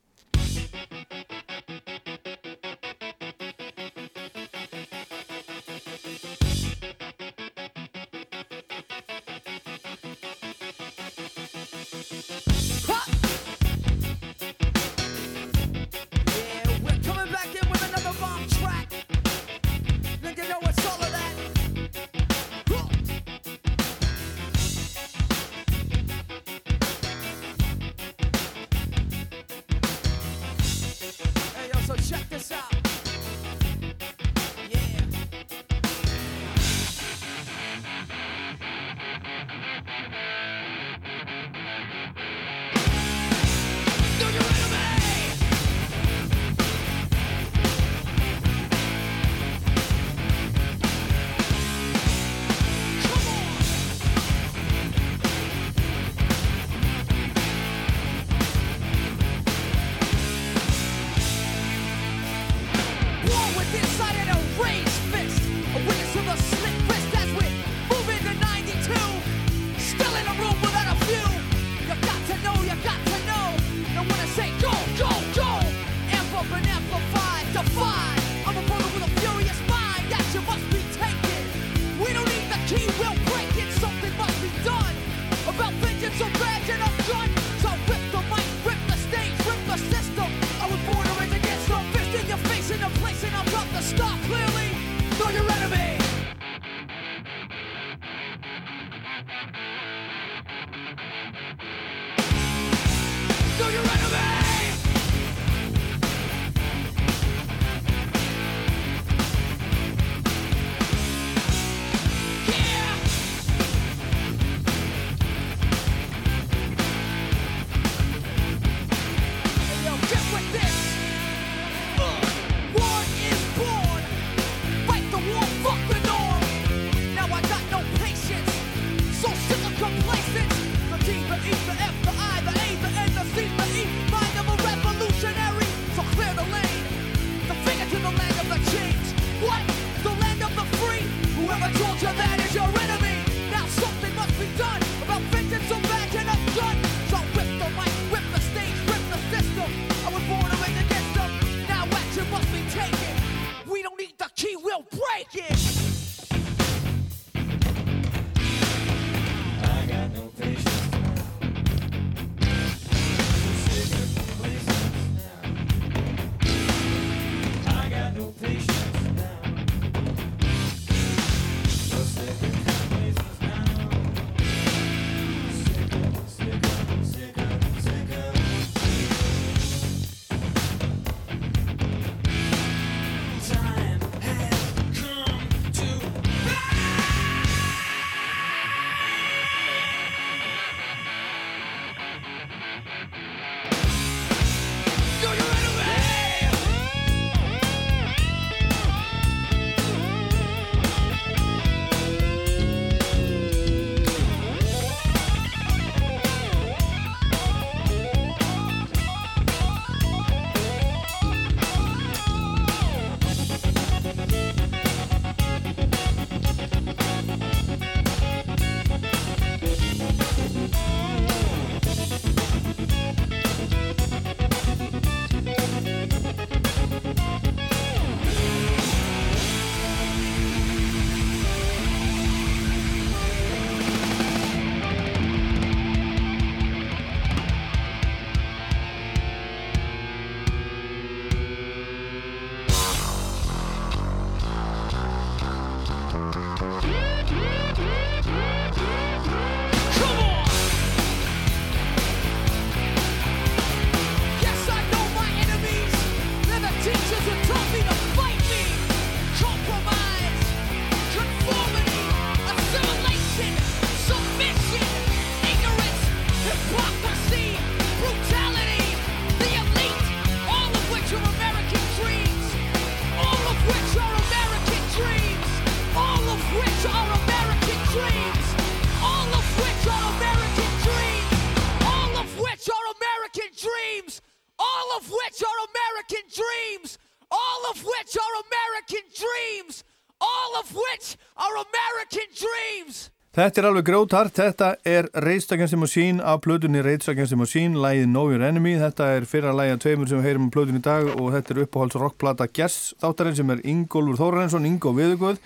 Þetta 293.36 293.60
er 293.60 293.66
alveg 293.68 293.84
grótart, 293.90 294.32
þetta 294.32 294.68
er 294.88 295.10
Rage 295.20 295.52
Against 295.52 295.74
the 295.74 295.78
Machine 295.82 296.24
af 296.24 296.38
plötunni 296.46 296.80
Rage 296.80 297.12
Against 297.12 297.34
the 297.34 297.36
Machine, 297.36 297.76
lægið 297.84 298.06
Know 298.08 298.30
Your 298.32 298.46
Enemy, 298.48 298.78
þetta 298.80 299.10
er 299.18 299.26
fyrra 299.28 299.52
lægið 299.52 299.74
af 299.74 299.82
tveimur 299.84 300.08
sem 300.08 300.22
við 300.22 300.28
heyrum 300.30 300.46
á 300.48 300.54
plötunni 300.56 300.80
í 300.80 300.86
dag 300.86 301.10
og 301.18 301.34
þetta 301.34 301.52
er 301.52 301.60
uppáhalds 301.66 301.98
rockplata 302.00 302.48
Gess 302.48 302.94
þáttarinn 303.04 303.36
sem 303.36 303.52
er 303.52 303.66
Ingólfur 303.68 304.22
Þórarensson, 304.22 304.70
Ingo 304.70 304.96
Viðugöð. 304.96 305.44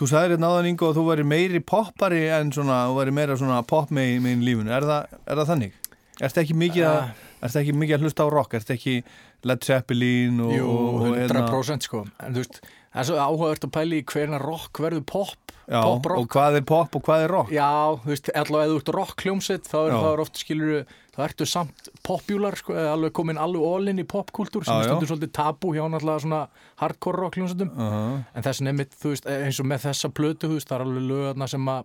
Þú 0.00 0.10
sagðir 0.10 0.34
hérna 0.34 0.50
áðan 0.50 0.72
Ingo 0.72 0.90
að 0.90 0.98
þú 0.98 1.06
væri 1.12 1.28
meiri 1.36 1.62
poppari 1.62 2.24
en 2.40 2.50
svona, 2.58 2.82
þú 2.90 2.98
væri 2.98 3.16
meira 3.20 3.38
svona 3.38 3.62
pop 3.70 3.94
með, 3.94 4.18
í 4.18 4.34
lífunu, 4.42 4.74
er 4.74 4.90
það, 4.90 5.16
er 5.22 5.44
það 5.44 5.54
þannig? 5.54 5.80
Ertu 6.26 6.42
ekki 6.42 6.58
mikið 6.58 6.90
að, 6.90 7.24
ertu 7.38 7.62
ekki 7.62 7.78
mikið 7.84 8.00
að 8.00 8.08
hlusta 8.08 8.26
á 8.26 8.34
rock, 8.34 8.58
ertu 8.58 8.74
ekki 8.74 8.98
Led 9.46 9.62
Zeppelin 9.62 10.42
og... 10.42 10.56
Jú, 10.58 10.66
og, 10.74 11.06
og, 11.12 11.20
100% 11.22 11.86
sko. 11.86 12.02
En 12.18 12.34
þú 12.34 12.42
veist, 12.42 12.64
það 12.92 13.00
er 13.02 13.08
svo 13.08 13.16
áhugavert 13.16 13.64
að 13.66 13.74
pæli 13.76 14.02
hvernig 14.04 14.42
rock 14.42 14.78
verður 14.84 15.04
pop. 15.06 15.52
Já, 15.70 15.78
pop 15.82 16.06
og 16.06 16.10
rock 16.10 16.34
hvað 16.34 16.56
er 16.58 16.64
pop 16.66 16.96
og 16.98 17.02
hvað 17.06 17.22
er 17.24 17.30
rock? 17.30 17.52
Já, 17.54 17.70
þú 18.02 18.10
veist, 18.10 18.28
allavega 18.34 18.66
ef 18.66 18.72
þú 18.72 18.80
ert 18.82 18.92
rock 18.96 19.22
hljómsett 19.24 19.68
þá 19.70 19.76
er 19.86 19.92
það 19.94 20.22
oft 20.24 20.40
skilur 20.42 20.84
þá 21.12 21.20
ertu 21.28 21.46
samt 21.46 21.88
popular 22.02 22.56
sko, 22.56 22.74
eða 22.74 22.92
alveg 22.96 23.12
komin 23.12 23.38
alveg 23.40 23.62
all-in 23.68 24.00
í 24.02 24.06
popkultúr 24.08 24.64
sem 24.64 24.74
er 24.74 24.88
stundur 24.88 25.10
svolítið 25.10 25.32
tabú 25.36 25.74
hjá 25.76 25.84
náttúrulega 25.86 26.24
svona 26.24 26.42
hardcore 26.82 27.20
rock 27.20 27.36
hljómsettum 27.36 27.70
Uh 27.72 27.92
-huh. 27.92 28.24
en 28.34 28.42
þessi 28.42 28.62
nefnitt, 28.64 28.92
þú 28.96 29.08
veist, 29.12 29.26
eins 29.26 29.60
og 29.60 29.66
með 29.66 29.80
þessa 29.86 30.08
plötu 30.08 30.48
þú 30.48 30.54
veist, 30.56 30.68
það 30.68 30.80
er 30.80 30.84
alveg 30.86 31.02
lögarna 31.10 31.46
sem 31.48 31.68
að 31.68 31.84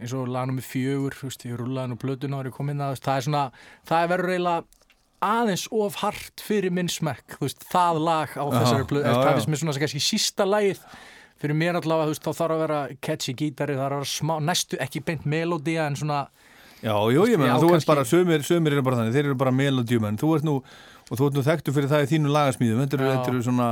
eins 0.00 0.12
og 0.12 0.28
lagnum 0.28 0.56
með 0.58 0.66
fjögur, 0.68 1.14
þú 1.14 1.24
veist, 1.28 1.44
ég 1.44 1.56
rúlaði 1.58 1.88
nú 1.88 1.96
plötuna 1.96 2.36
og 2.36 2.40
er 2.44 2.50
ég 2.50 2.56
komin 2.56 2.80
að, 2.80 2.86
þú 2.86 2.94
veist, 2.94 3.04
það 3.04 3.16
er 3.16 3.22
svona 3.22 3.44
það 3.88 4.02
er 4.02 4.08
verður 4.08 4.30
eiginlega 4.34 4.64
aðeins 5.24 5.66
of 5.72 5.98
hart 6.02 6.42
fyrir 6.44 6.72
minn 6.74 6.90
smekk, 6.90 7.38
þú 7.38 7.46
veist, 7.46 7.66
það 7.72 8.00
lag 8.04 8.32
á 8.34 8.44
þessari 8.54 9.02
já, 9.02 9.10
það 9.12 9.34
finnst 9.34 9.52
mér 9.52 9.62
svona 9.62 9.76
kannski 9.82 10.02
sísta 10.02 10.48
lagið. 10.48 10.80
Fyrir 11.44 11.58
mér 11.58 11.76
allavega, 11.76 12.08
þú 12.08 12.14
veist, 12.14 12.24
þá 12.24 12.40
þarf 12.40 12.54
að 12.54 12.62
vera 12.64 12.80
catchy 13.04 13.34
gítari, 13.36 13.74
það 13.76 13.84
þarf 13.84 13.96
að 13.96 14.02
vera 14.04 14.12
smá, 14.14 14.34
næstu 14.40 14.78
ekki 14.80 15.02
beint 15.04 15.24
melodía 15.28 15.88
en 15.90 15.98
svona, 15.98 16.20
Já, 16.84 16.92
jú, 17.08 17.22
ég 17.30 17.40
meina, 17.40 17.56
þú 17.56 17.70
ert 17.78 17.86
bara, 17.88 18.02
sömur, 18.04 18.42
sömur 18.44 18.74
eru 18.74 18.82
bara 18.84 18.98
þannig, 18.98 19.14
þeir 19.16 19.28
eru 19.30 19.36
bara 19.40 19.52
melodíumenn, 19.56 20.18
þú 20.20 20.32
ert 20.36 20.44
nú, 20.44 20.58
og 21.08 21.16
þú 21.16 21.28
ert 21.30 21.38
nú 21.38 21.44
þekktu 21.46 21.72
fyrir 21.72 21.88
það 21.88 22.04
í 22.04 22.08
þínu 22.10 22.32
lagasmíðum, 22.34 22.82
þetta 22.84 23.30
eru, 23.30 23.38
svona 23.46 23.68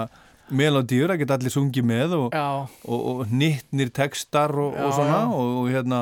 melodíur, 0.53 1.13
það 1.13 1.21
geta 1.21 1.37
allir 1.37 1.53
sungið 1.53 1.87
með 1.91 2.15
og, 2.17 2.39
og, 2.39 3.03
og 3.11 3.35
nittnir 3.37 3.93
textar 3.93 4.55
og, 4.57 4.73
og 4.73 4.89
Já, 4.89 4.97
svona, 4.97 5.19
og, 5.29 5.53
og 5.61 5.69
hérna, 5.75 6.01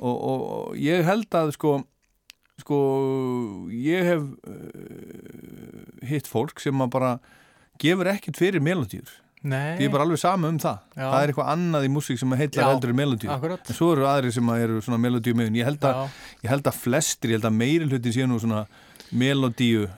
og, 0.00 0.16
og, 0.16 0.42
og 0.56 0.82
ég 0.82 1.06
held 1.06 1.38
að, 1.38 1.54
sko, 1.54 1.76
sko, 2.62 2.78
ég 3.74 4.06
hef 4.12 4.22
uh, 4.22 6.06
hitt 6.08 6.30
fólk 6.30 6.62
sem 6.62 6.84
að 6.84 6.92
bara 6.94 7.12
gefur 7.82 8.10
ekkert 8.12 8.38
fyrir 8.38 8.62
melodíur, 8.64 9.10
nei, 9.42 9.74
því 9.78 9.88
er 9.88 9.94
bara 9.94 10.06
alveg 10.06 10.20
sama 10.22 10.50
um 10.52 10.60
það, 10.62 10.78
Já. 10.94 11.02
það 11.04 11.18
er 11.20 11.32
eitthvað 11.32 11.50
annað 11.56 11.86
í 11.88 11.92
músík 11.96 12.20
sem 12.22 12.36
heldur 12.38 12.92
en 12.94 13.00
melodíur. 13.02 13.32
akkurat. 13.34 13.66
En 13.66 13.78
svo 13.78 13.90
eru 13.96 14.06
aðrir 14.10 14.36
sem 14.36 14.52
eru 14.54 14.78
svona 14.84 15.00
melodíu 15.02 15.34
meðun. 15.38 15.58
Ég 15.58 15.68
held 15.70 15.88
að, 15.88 16.04
ég 16.44 16.52
að 16.70 16.78
flestir, 16.78 17.32
ég 17.32 17.40
held 17.40 17.50
að 17.50 17.58
meiri 17.58 17.90
hluti 17.90 18.14
sé 18.14 18.28
nú 18.30 18.38
svona 18.42 18.64
melodíu 19.12 19.88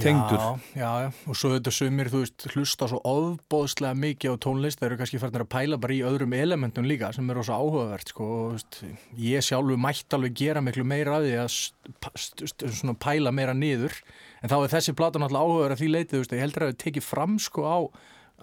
tengdur. 0.00 0.40
Já, 0.74 0.90
já, 1.04 1.08
og 1.28 1.36
svo 1.36 1.50
þetta 1.54 1.72
sumir, 1.74 2.08
þú 2.12 2.22
veist, 2.22 2.46
hlusta 2.54 2.88
svo 2.90 3.00
ofbóðslega 3.10 3.98
mikið 4.00 4.34
á 4.34 4.36
tónlist, 4.46 4.80
þeir 4.80 4.88
eru 4.90 4.98
kannski 5.00 5.20
færðin 5.22 5.44
að 5.44 5.50
pæla 5.54 5.78
bara 5.82 5.96
í 5.96 6.00
öðrum 6.08 6.36
elementum 6.38 6.88
líka 6.88 7.10
sem 7.16 7.28
eru 7.34 7.44
svo 7.46 7.58
áhugavert, 7.60 8.12
sko, 8.14 8.28
og 8.30 8.54
veist, 8.56 8.80
ég 9.20 9.44
sjálfu 9.44 9.76
mætti 9.80 10.16
alveg 10.16 10.36
gera 10.40 10.64
miklu 10.64 10.86
meira 10.88 11.18
af 11.18 11.26
því 11.26 11.34
að 11.42 12.70
svona 12.80 12.96
pæla 13.00 13.34
meira 13.34 13.56
niður, 13.56 13.96
en 14.40 14.52
þá 14.52 14.56
er 14.62 14.74
þessi 14.76 14.96
plata 14.96 15.20
náttúrulega 15.20 15.44
áhugaverð 15.46 15.76
að 15.76 15.82
því 15.82 15.92
leitið, 15.96 16.14
þú 16.14 16.22
veist, 16.24 16.36
ég 16.38 16.44
heldur 16.46 16.66
að 16.66 16.72
við 16.72 16.80
tekið 16.86 17.08
fram, 17.10 17.38
sko, 17.42 17.66
á 17.68 17.78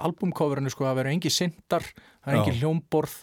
albumcoverinu, 0.08 0.70
sko, 0.74 0.86
að 0.86 1.00
vera 1.02 1.14
engi 1.16 1.32
sindar, 1.34 1.86
það 2.22 2.34
er 2.34 2.42
engi 2.42 2.60
hljómborð 2.60 3.16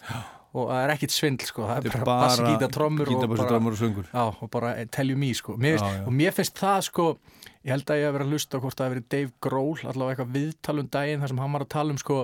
og 0.55 0.69
það 0.71 0.81
er 0.85 0.91
ekkit 0.93 1.11
svindl, 1.15 1.47
sko, 1.49 1.65
það 1.67 1.87
er 1.89 1.95
bara 1.97 2.17
bassi, 2.23 2.43
gítar, 2.47 2.71
trommur 2.71 3.09
og 3.09 3.15
gítar, 3.15 3.31
bara 3.31 3.59
og. 3.59 4.05
Já, 4.07 4.23
og 4.43 4.51
bara 4.53 4.69
eh, 4.79 4.85
tell 4.91 5.11
you 5.11 5.19
me 5.19 5.33
sko 5.35 5.55
mér, 5.59 5.75
Já, 5.75 5.83
já, 5.83 5.97
já. 5.99 6.05
og 6.07 6.15
mér 6.15 6.35
finnst 6.35 6.61
það 6.61 6.85
sko 6.87 7.07
ég 7.65 7.73
held 7.73 7.89
að 7.89 8.01
ég 8.01 8.07
hef 8.07 8.15
verið 8.15 8.27
að 8.27 8.35
hlusta 8.35 8.57
á 8.57 8.63
hvort 8.63 8.77
það 8.77 8.87
hef 8.87 8.95
verið 8.95 9.09
Dave 9.15 9.33
Grohl 9.41 9.89
allavega 9.89 10.13
eitthvað 10.15 10.35
viðtalum 10.37 10.91
daginn 10.93 11.23
þar 11.23 11.33
sem 11.33 11.43
hann 11.43 11.55
var 11.57 11.65
að 11.65 11.73
tala 11.75 11.95
um 11.95 12.01
sko 12.01 12.19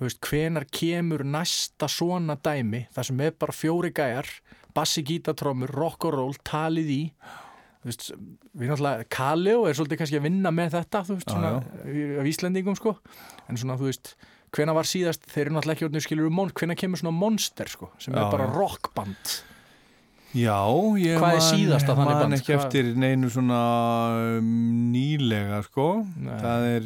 þú 0.00 0.06
veist, 0.06 0.20
hvenar 0.24 0.66
kemur 0.72 1.24
næsta 1.28 1.88
svona 1.90 2.36
dæmi 2.40 2.86
þar 2.94 3.08
sem 3.10 3.22
er 3.24 3.36
bara 3.40 3.56
fjóri 3.56 3.92
gæjar 3.96 4.28
bassi, 4.74 5.04
gítatrómur, 5.06 5.70
rock 5.74 6.06
og 6.08 6.16
roll 6.16 6.36
talið 6.46 6.90
í. 6.94 7.00
Þú 7.80 7.88
veist, 7.88 8.10
við 8.60 8.72
náttúrulega 8.72 9.06
Kaleo 9.12 9.64
er 9.68 9.76
svolítið 9.78 10.02
kannski 10.02 10.18
að 10.20 10.26
vinna 10.28 10.52
með 10.52 10.74
þetta 10.76 11.04
þú 11.08 11.16
veist, 11.16 11.30
svona 11.32 11.52
af 12.20 12.28
Íslendingum 12.28 12.76
sko. 12.78 12.96
En 13.48 13.60
svona 13.60 13.78
þú 13.80 13.88
veist, 13.88 14.14
hvenar 14.56 14.76
var 14.76 14.88
síðast 14.88 15.24
þeir 15.30 15.46
eru 15.46 15.56
náttúrulega 15.56 15.78
ekki 15.78 15.88
orðinu 15.88 16.04
skilur 16.04 16.28
um 16.28 16.36
mon 16.40 16.52
hvenar 16.52 16.78
kemur 16.80 17.00
svona 17.00 17.16
monster 17.16 17.72
sko, 17.72 17.88
sem 18.02 18.12
Já, 18.12 18.20
er 18.20 18.34
bara 18.34 18.50
rockband 18.52 19.38
Já, 20.30 20.58
ég 21.02 21.18
man- 21.18 22.20
man 22.20 22.32
ekki 22.36 22.52
Hvað- 22.52 22.64
eftir 22.64 22.90
neinu 22.94 23.30
svona 23.30 23.58
um, 24.38 24.92
nýlega, 24.92 25.62
sko. 25.66 26.06
Nei. 26.16 26.36
Það 26.38 26.66
er, 26.76 26.84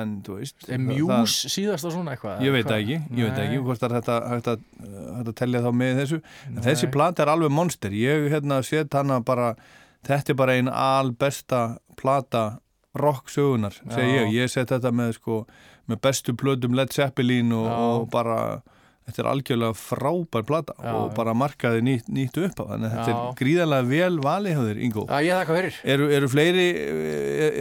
en 0.00 0.14
þú 0.26 0.38
veist. 0.40 0.68
Er 0.68 0.78
það- 0.78 1.20
Muse 1.20 1.48
síðast 1.54 1.84
og 1.86 1.92
svona 1.92 2.16
eitthvað? 2.16 2.38
það- 2.38 2.46
Ég 2.48 2.52
veit 2.52 2.66
það 2.66 2.74
Hvað? 2.74 2.82
ekki, 2.82 2.98
ég 3.14 3.22
veit 3.24 3.34
það 3.36 3.44
ekki, 3.46 3.58
Nei. 3.60 3.64
hvort 3.64 3.78
það 3.78 3.90
er 3.90 3.94
hægt 4.00 4.08
að, 4.08 4.28
hægt 4.30 4.48
að, 4.50 4.58
hægt 5.16 5.28
að 5.28 5.34
telja 5.42 5.60
þá 5.62 5.70
með 5.82 6.00
þessu. 6.00 6.20
En 6.46 6.54
Nei. 6.54 6.62
þessi 6.64 6.90
plata 6.90 7.22
er 7.22 7.26
alveg 7.28 7.50
monster. 7.50 7.90
Ég 7.90 8.30
hérna 8.30 8.64
set 8.64 8.92
hana 8.92 9.20
bara, 9.20 9.54
þetta 10.04 10.30
er 10.30 10.34
bara 10.34 10.52
einn 10.52 10.68
albesta 10.68 11.78
plata 11.96 12.58
rock 12.96 13.28
sögunar, 13.28 13.72
segi 13.88 14.18
ég. 14.18 14.32
Ég 14.34 14.50
set 14.50 14.68
þetta 14.68 14.90
með, 14.90 15.14
sko, 15.14 15.46
með 15.88 16.00
bestu 16.00 16.32
plötum 16.34 16.74
Led 16.74 16.90
Zeppelin 16.92 17.52
og, 17.52 17.66
og 17.68 18.10
bara, 18.10 18.62
þetta 19.10 19.22
er 19.24 19.28
algjörlega 19.32 19.76
frábær 19.80 20.46
plata 20.48 20.76
Já, 20.78 20.92
og 20.96 21.12
bara 21.18 21.34
markaði 21.36 21.84
nýtt, 21.86 22.08
nýtt 22.10 22.40
upp 22.46 22.62
á. 22.62 22.64
Þannig 22.70 22.88
að 22.88 22.96
þetta 22.96 23.12
Já. 23.12 23.20
er 23.20 23.36
gríðarlega 23.42 23.90
vel 23.90 24.20
þér, 24.70 24.82
Ingo. 24.86 25.04
Já, 25.10 25.18
ég 25.26 25.40
þakka 25.42 25.58
fyrir. 25.60 25.78
Eru, 25.94 26.08
eru, 26.16 26.32
fleiri, 26.32 26.66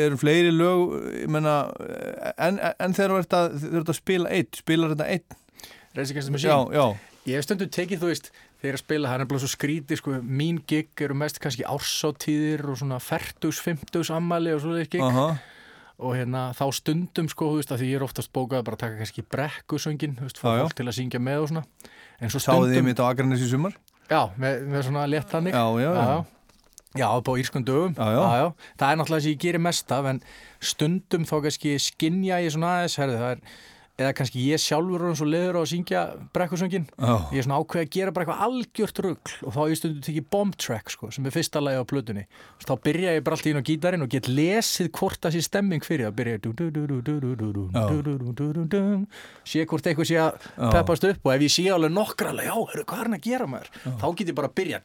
eru 0.08 0.22
fleiri 0.22 0.56
lög, 0.56 0.96
menna, 1.32 1.58
en, 2.38 2.62
en 2.80 2.98
þegar 2.98 3.16
þú 3.16 3.22
ert 3.26 3.38
að, 3.42 3.60
að 3.84 3.94
spila 4.00 4.34
eitt, 4.40 4.64
spilar 4.64 4.96
þetta 4.96 5.12
eitt? 5.18 5.38
Reysikastum 5.98 6.38
með 6.38 6.46
sín. 6.46 6.76
já, 6.78 6.86
Ég 7.28 7.36
hef 7.36 7.46
stundum 7.46 7.70
tekið, 7.70 8.00
þú 8.02 8.10
veist, 8.10 8.30
þegar 8.62 8.78
að 8.78 8.82
spila, 8.82 9.10
það 9.10 9.16
er 9.16 9.22
nefnilega 9.24 9.44
svo 9.44 9.52
skrítið, 9.52 10.00
sko, 10.00 10.14
mín 10.40 10.60
gig 10.70 11.04
eru 11.04 11.18
mest 11.20 11.40
kannski 11.44 11.66
ársáttíðir 11.68 12.64
og 12.72 12.80
svona 12.80 13.00
fertugs, 13.04 13.60
fimmtugs 13.64 14.12
ammali 14.16 14.54
og 14.56 14.64
svoleiðis 14.64 14.92
gig 14.96 15.04
aha, 15.04 15.28
og 16.00 16.16
hérna 16.16 16.50
þá 16.56 16.66
stundum, 16.80 17.30
sko, 17.32 17.52
þú 17.52 17.60
veist, 17.60 17.72
að 17.76 17.84
því 17.84 17.92
ég 17.92 18.00
er 18.00 18.06
oftast 18.06 18.32
bókað 18.36 18.66
bara 18.68 18.80
að 18.80 18.84
taka 18.86 19.00
kannski 19.02 19.24
brekkusöngin, 19.36 20.18
þú 20.20 20.28
veist, 20.28 20.42
fá 20.42 20.50
fólk 20.50 20.76
til 20.80 20.88
að 20.88 20.98
syngja 20.98 21.22
með 21.24 21.44
og 21.44 21.50
svona. 21.52 21.64
En 22.20 22.32
svo 22.34 22.42
sáðu 22.44 22.70
þið 22.70 22.76
stundum, 22.76 22.90
mitt 22.90 23.02
á 23.04 23.06
Akranes 23.10 23.44
í 23.44 23.50
sumar? 23.52 23.80
já, 24.10 24.22
með, 24.42 24.62
með 24.74 24.86
svona 24.88 25.08
létt 25.10 25.34
þannig. 25.34 25.56
Já, 25.56 25.66
já, 25.84 25.90
já. 25.96 26.20
já. 27.00 27.08
Upp 27.10 27.30
á 27.30 27.34
írskum 27.44 27.66
dögum. 27.66 27.98
Já, 27.98 28.22
já. 28.40 28.46
Það 28.80 28.94
er 28.94 29.02
náttúrulega 29.02 29.26
sem 29.26 29.36
ég 29.36 29.44
gerir 29.44 29.64
mest 29.64 29.94
af, 29.96 30.08
en 30.10 30.22
stundum 30.72 31.28
þá 31.30 31.36
kannski 31.46 31.76
skinja 31.84 32.40
ég 32.44 32.56
svona 32.56 32.74
aðeins, 32.80 32.98
herði, 33.02 33.20
það 33.22 33.36
er, 33.36 33.44
eða 34.00 34.14
kannski 34.16 34.46
ég 34.48 34.62
sjálfur 34.64 35.04
er 35.10 35.16
svona 35.20 35.34
leður 35.34 35.60
á 35.60 35.62
að 35.62 35.72
syngja 35.74 36.02
brekkursöngin 36.36 36.88
oh. 36.98 37.28
ég 37.34 37.42
er 37.42 37.46
svona 37.48 37.60
ákveð 37.60 37.84
að 37.84 37.92
gera 37.96 38.14
bara 38.16 38.26
eitthvað 38.26 38.44
algjört 38.48 39.02
ruggl 39.06 39.34
og 39.44 39.56
þá 39.56 39.62
ég 39.68 39.80
stundu 39.80 40.04
tekið 40.06 40.26
bomb 40.32 40.56
track 40.60 40.94
sko, 40.94 41.10
sem 41.14 41.28
er 41.28 41.36
fyrsta 41.36 41.62
lagi 41.64 41.82
á 41.82 41.86
plötunni 41.90 42.24
og 42.56 42.64
þá 42.70 42.74
byrja 42.88 43.16
ég 43.18 43.26
bara 43.26 43.38
alltaf 43.38 43.52
inn 43.52 43.60
á 43.60 43.68
gítarin 43.70 44.06
og 44.06 44.12
get 44.14 44.30
lesið 44.32 44.88
hvort 44.96 45.20
það 45.24 45.36
sé 45.36 45.42
stemming 45.50 45.84
fyrir 45.86 46.08
það 46.10 46.18
byrja 46.20 46.34
ég 46.38 46.46
sé 49.50 49.66
hvort 49.68 49.90
eitthvað 49.90 50.10
sé 50.10 50.18
að 50.22 50.32
peppast 50.60 51.08
upp 51.10 51.28
og 51.28 51.34
ef 51.36 51.42
ég 51.46 51.54
sé 51.54 51.66
alveg 51.74 51.94
nokkra 51.94 52.32
já, 52.40 52.56
hvað 52.56 53.00
er 53.00 53.10
hann 53.10 53.18
að 53.18 53.26
gera 53.26 53.50
maður 53.50 53.70
þá 54.00 54.08
get 54.20 54.32
ég 54.32 54.38
bara 54.38 54.50
að 54.50 54.58
byrja 54.60 54.78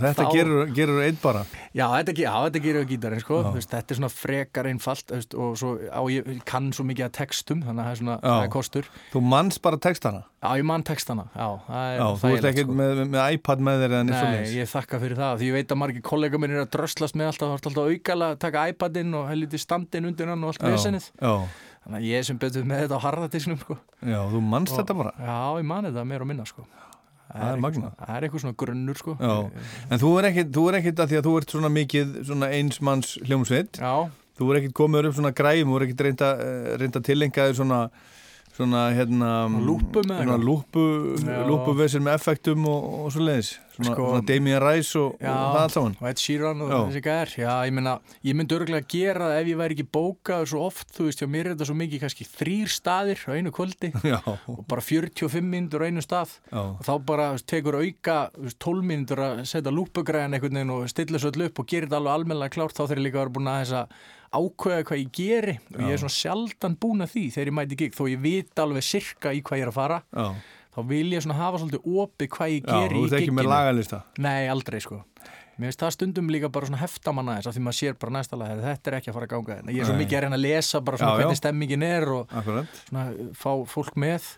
Þetta 0.00 0.26
gerur 0.76 1.00
einn 1.04 1.18
bara 1.22 1.42
Já, 1.74 1.86
þetta 1.96 2.62
gerur 2.64 2.86
gítarin 2.88 3.20
þetta 3.20 3.80
er 3.80 3.98
svona 3.98 4.12
frekar 4.12 4.68
einfalt 4.70 5.14
og 5.14 5.56
svo 5.58 5.74
á 5.90 6.02
ég 6.12 6.28
kann 6.48 6.59
kann 6.60 6.72
svo 6.76 6.84
mikið 6.84 7.06
að 7.08 7.12
textum 7.16 7.62
þannig 7.64 7.80
að 7.80 7.88
það 7.88 7.94
er 7.94 8.00
svona 8.00 8.16
það 8.24 8.44
er 8.44 8.50
kostur 8.54 8.88
Þú 9.14 9.22
manns 9.32 9.58
bara 9.64 9.78
textana. 9.80 10.20
Já, 10.40 10.48
ég 10.60 10.64
mann 10.68 10.84
textana 10.84 11.24
Já, 11.34 11.48
er 11.68 11.96
Já, 12.00 12.06
þú 12.20 12.30
ert 12.36 12.48
ekki 12.50 12.64
sko. 12.66 12.76
með, 12.80 13.00
með 13.12 13.34
iPad 13.38 13.64
með 13.66 13.80
þér 13.84 13.94
eða 13.96 14.04
neitt 14.04 14.14
Nei, 14.14 14.20
svoleiðis. 14.20 14.54
ég 14.60 14.70
þakka 14.74 15.00
fyrir 15.02 15.18
það 15.20 15.40
því 15.40 15.48
ég 15.50 15.56
veit 15.58 15.72
að 15.74 15.80
margir 15.82 16.04
kollega 16.10 16.40
minn 16.40 16.54
er 16.56 16.62
að 16.64 16.70
dröslast 16.76 17.16
með 17.18 17.30
alltaf, 17.32 17.48
það 17.48 17.56
er 17.56 17.70
alltaf 17.70 17.90
aukala 17.90 18.30
að 18.34 18.38
taka 18.46 18.66
iPadinn 18.72 19.16
og 19.20 19.26
helviti 19.32 19.60
standinn 19.60 20.08
undir 20.10 20.30
hann 20.32 20.44
og 20.44 20.52
allt 20.54 20.62
já, 21.20 21.34
þannig 21.80 21.96
að 22.00 22.06
ég 22.10 22.24
sem 22.28 22.38
betur 22.40 22.64
með 22.68 22.84
þetta 22.84 22.98
á 23.00 23.04
harðatisnum 23.06 23.58
sko. 23.60 23.76
já, 24.04 24.20
þú 24.32 24.40
manst 24.44 24.76
þetta 24.76 24.96
bara. 24.98 25.12
Já, 25.16 25.38
ég 25.60 25.64
man 25.64 25.84
þetta 25.88 26.04
meir 26.06 26.20
og 26.24 26.28
minna 26.28 26.44
sko. 26.48 26.66
Það 27.30 27.52
er 27.54 27.60
svona- 27.74 27.92
Það 27.94 28.16
er 28.16 28.24
eitthvað 28.26 28.42
svona 28.42 28.56
grunnur 28.58 28.98
sko. 28.98 29.12
Já, 29.20 29.50
en 29.90 29.98
þú 30.02 30.08
er 30.18 30.28
ekkit, 30.30 30.50
þú 30.52 30.64
er 30.68 30.78
ekkit 30.80 30.98
að 31.04 31.08
því 31.12 31.18
að 31.20 31.26
þú 31.28 31.34
ert 31.40 31.50
svona 31.54 31.70
mikið 31.70 32.08
svona 32.26 32.48
einsmanns 32.58 33.12
hljómsveit. 33.24 33.78
Já, 33.78 34.10
Þú 34.40 34.50
er 34.54 34.60
ekkit 34.62 34.76
komið 34.80 35.10
upp 35.10 35.18
svona 35.20 35.34
græm, 35.36 35.68
þú 35.68 35.76
er 35.80 35.86
ekkit 35.88 36.06
reynda, 36.08 36.30
reynda 36.80 37.04
tilengaði 37.04 37.58
svona 37.60 37.84
svona 38.60 38.80
hérna 38.92 39.30
með 39.48 39.68
eitthvað? 40.10 40.42
lúppu, 40.44 40.84
Já. 41.22 41.40
lúppuvesir 41.48 42.02
með 42.04 42.16
effektum 42.18 42.66
og, 42.68 42.86
og 43.06 43.12
svo 43.14 43.22
leiðis 43.24 43.50
svona, 43.76 43.92
Sko- 43.94 44.08
svona 44.10 44.26
Damien 44.28 44.60
Rice 44.64 44.98
og, 45.00 45.14
og 45.14 45.22
það 45.22 45.60
allt 45.62 45.76
saman 45.76 45.94
og 46.00 46.08
Ed 46.10 46.20
Sheeran 46.20 46.64
og 46.66 46.72
Já. 46.72 46.76
þessi 46.90 47.02
gær 47.06 47.32
já, 47.40 47.52
ég 47.68 47.76
meina, 47.78 47.94
ég 48.26 48.36
myndi 48.36 48.56
örgulega 48.58 48.88
gera 48.90 49.30
það 49.30 49.40
ef 49.40 49.50
ég 49.52 49.60
væri 49.62 49.76
ekki 49.78 49.86
bókaður 49.96 50.50
svo 50.52 50.64
oft, 50.66 50.86
þú 50.96 51.08
veist, 51.08 51.22
já, 51.24 51.30
mér 51.30 51.46
er 51.46 51.54
þetta 51.54 51.70
svo 51.70 51.78
mikið 51.80 52.04
kannski 52.04 52.28
þrýr 52.34 52.74
staðir 52.74 53.24
á 53.24 53.30
einu 53.38 53.54
kvöldi 53.54 53.92
já, 54.12 54.18
og 54.26 54.62
bara 54.68 54.84
45 54.90 55.50
mínútur 55.54 55.86
á 55.86 55.88
einu 55.88 56.04
stað 56.04 56.36
já, 56.50 56.60
og 56.60 56.84
þá 56.90 56.94
bara 57.06 57.30
tekur 57.54 57.80
auka 57.80 58.20
þú 58.36 58.48
veist, 58.50 58.60
12 58.66 58.88
mínútur 58.92 59.24
að 59.30 59.44
setja 59.54 59.74
lúpugræðan 59.78 60.40
veginn 60.42 60.74
og 60.76 60.88
stilla 60.90 61.22
svo 61.22 61.32
öll 61.32 61.46
upp 61.48 61.62
og 61.62 61.70
gera 61.70 61.86
þetta 61.88 62.02
alveg 62.02 62.18
almennilega 62.18 62.56
klárt 62.58 62.76
þá 62.76 62.88
þeir 62.90 63.04
líka 63.06 63.20
að 63.20 63.22
vera 63.28 63.38
búin 63.38 63.54
að 63.54 63.62
þess 63.64 63.78
að 63.84 64.00
ákveða 64.30 64.84
hvað 64.86 65.00
ég 65.02 65.10
geri 65.16 65.54
og 65.74 65.80
ég 65.82 65.92
er 65.96 66.00
svona 66.04 66.14
sjaldan 66.16 66.76
búin 66.80 67.02
að 67.04 67.12
því 67.16 67.24
þegar 67.34 67.50
ég 67.50 67.56
mæti 67.58 67.78
gig 67.80 67.94
þó 67.98 68.04
ég 68.12 68.20
vita 68.22 68.62
alveg 68.66 68.84
sirka 68.86 69.32
í 69.34 69.42
hvað 69.42 69.58
ég 69.58 69.66
er 69.66 69.70
að 69.72 69.78
fara 69.80 70.00
já, 70.14 70.26
þá 70.76 70.80
vil 70.92 71.08
ég 71.16 71.24
svona 71.24 71.38
hafa 71.40 71.58
svolítið 71.64 71.88
opið 72.04 72.30
hvað 72.36 72.52
ég 72.54 72.62
já 72.62 72.74
geri 72.76 72.94
þú 72.94 73.02
í 73.02 73.08
ert 73.10 73.18
ekki 73.20 73.34
með 73.40 73.48
lagalista? 73.50 74.02
Nei, 74.22 74.48
aldrei 74.52 74.80
sko. 74.84 75.00
Mér 75.60 75.68
finnst 75.74 75.82
það 75.82 75.90
stundum 75.92 76.30
líka 76.32 76.48
bara 76.48 76.68
svona 76.70 76.78
heftamanna 76.80 77.34
þess 77.36 77.50
að 77.50 77.56
því 77.58 77.62
maður 77.66 77.76
sér 77.80 77.96
bara 78.00 78.12
næsta 78.14 78.36
lag 78.40 78.48
"Heyrðu, 78.48 78.64
þetta 78.70 78.88
er 78.90 78.94
ekki 78.96 79.10
að 79.10 79.16
fara 79.18 79.26
að 79.26 79.32
ganga 79.34 79.56
hérna. 79.58 79.72
Ég 79.74 79.80
er 79.82 79.88
svo 79.90 79.96
mikið 79.98 80.16
að 80.16 80.22
reyna 80.24 80.36
að 80.38 80.44
lesa 80.46 80.80
bara 80.80 80.96
svona 80.96 81.10
Já, 81.10 81.12
já. 81.12 81.20
hvernig 81.20 81.40
stemmingin 81.42 81.82
er 81.84 82.06
og 82.14 82.30
akkurat. 82.40 82.78
svona 82.88 83.02
fá 83.36 83.50
fólk 83.68 83.98
með. 84.00 84.30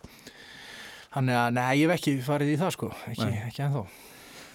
Þannig 1.12 1.36
að 1.36 1.52
nei, 1.52 1.68
ég 1.78 1.86
hef 1.86 1.94
ekki 2.00 2.14
farið 2.26 2.50
í 2.54 2.58
það 2.58 2.72
sko. 2.74 2.88
Ekki, 3.12 3.28
ekki 3.46 3.62
ennþá. 3.68 3.84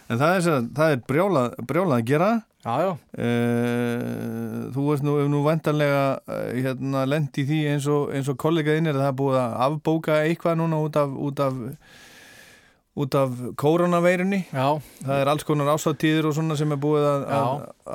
En 0.09 0.17
það 0.21 0.35
er, 0.35 0.91
er 0.91 1.01
brjálað, 1.07 1.55
brjálað 1.69 1.97
að 2.01 2.05
gera 2.11 2.29
Já, 2.67 2.75
já, 2.83 2.91
Uh, 3.17 4.67
þú 4.75 4.83
veist 4.89 5.05
nú, 5.05 5.13
nú 5.31 5.39
vantanlega 5.45 6.19
uh, 6.19 6.49
hérna 6.51 7.05
lendi 7.07 7.45
því 7.47 7.59
eins 7.71 7.87
og, 7.89 8.11
eins 8.13 8.27
og 8.27 8.35
kollegaðinn 8.41 8.91
er 8.91 8.99
það 8.99 9.15
búið 9.21 9.37
að 9.39 9.55
afbóka 9.67 10.17
eitthvað 10.25 10.59
núna 10.59 10.81
út 10.83 10.99
af 10.99 11.15
út 11.15 11.41
af, 11.45 11.57
út 12.97 13.17
af 13.17 13.39
koronaveirunni 13.61 14.41
já, 14.51 14.67
það 14.99 15.21
er 15.21 15.31
alls 15.31 15.47
konar 15.47 15.71
ásáttíður 15.73 16.29
og 16.29 16.37
svona 16.37 16.59
sem 16.59 16.75
er 16.75 16.81
búið 16.83 17.07
að, 17.07 17.25
að, 17.39 17.53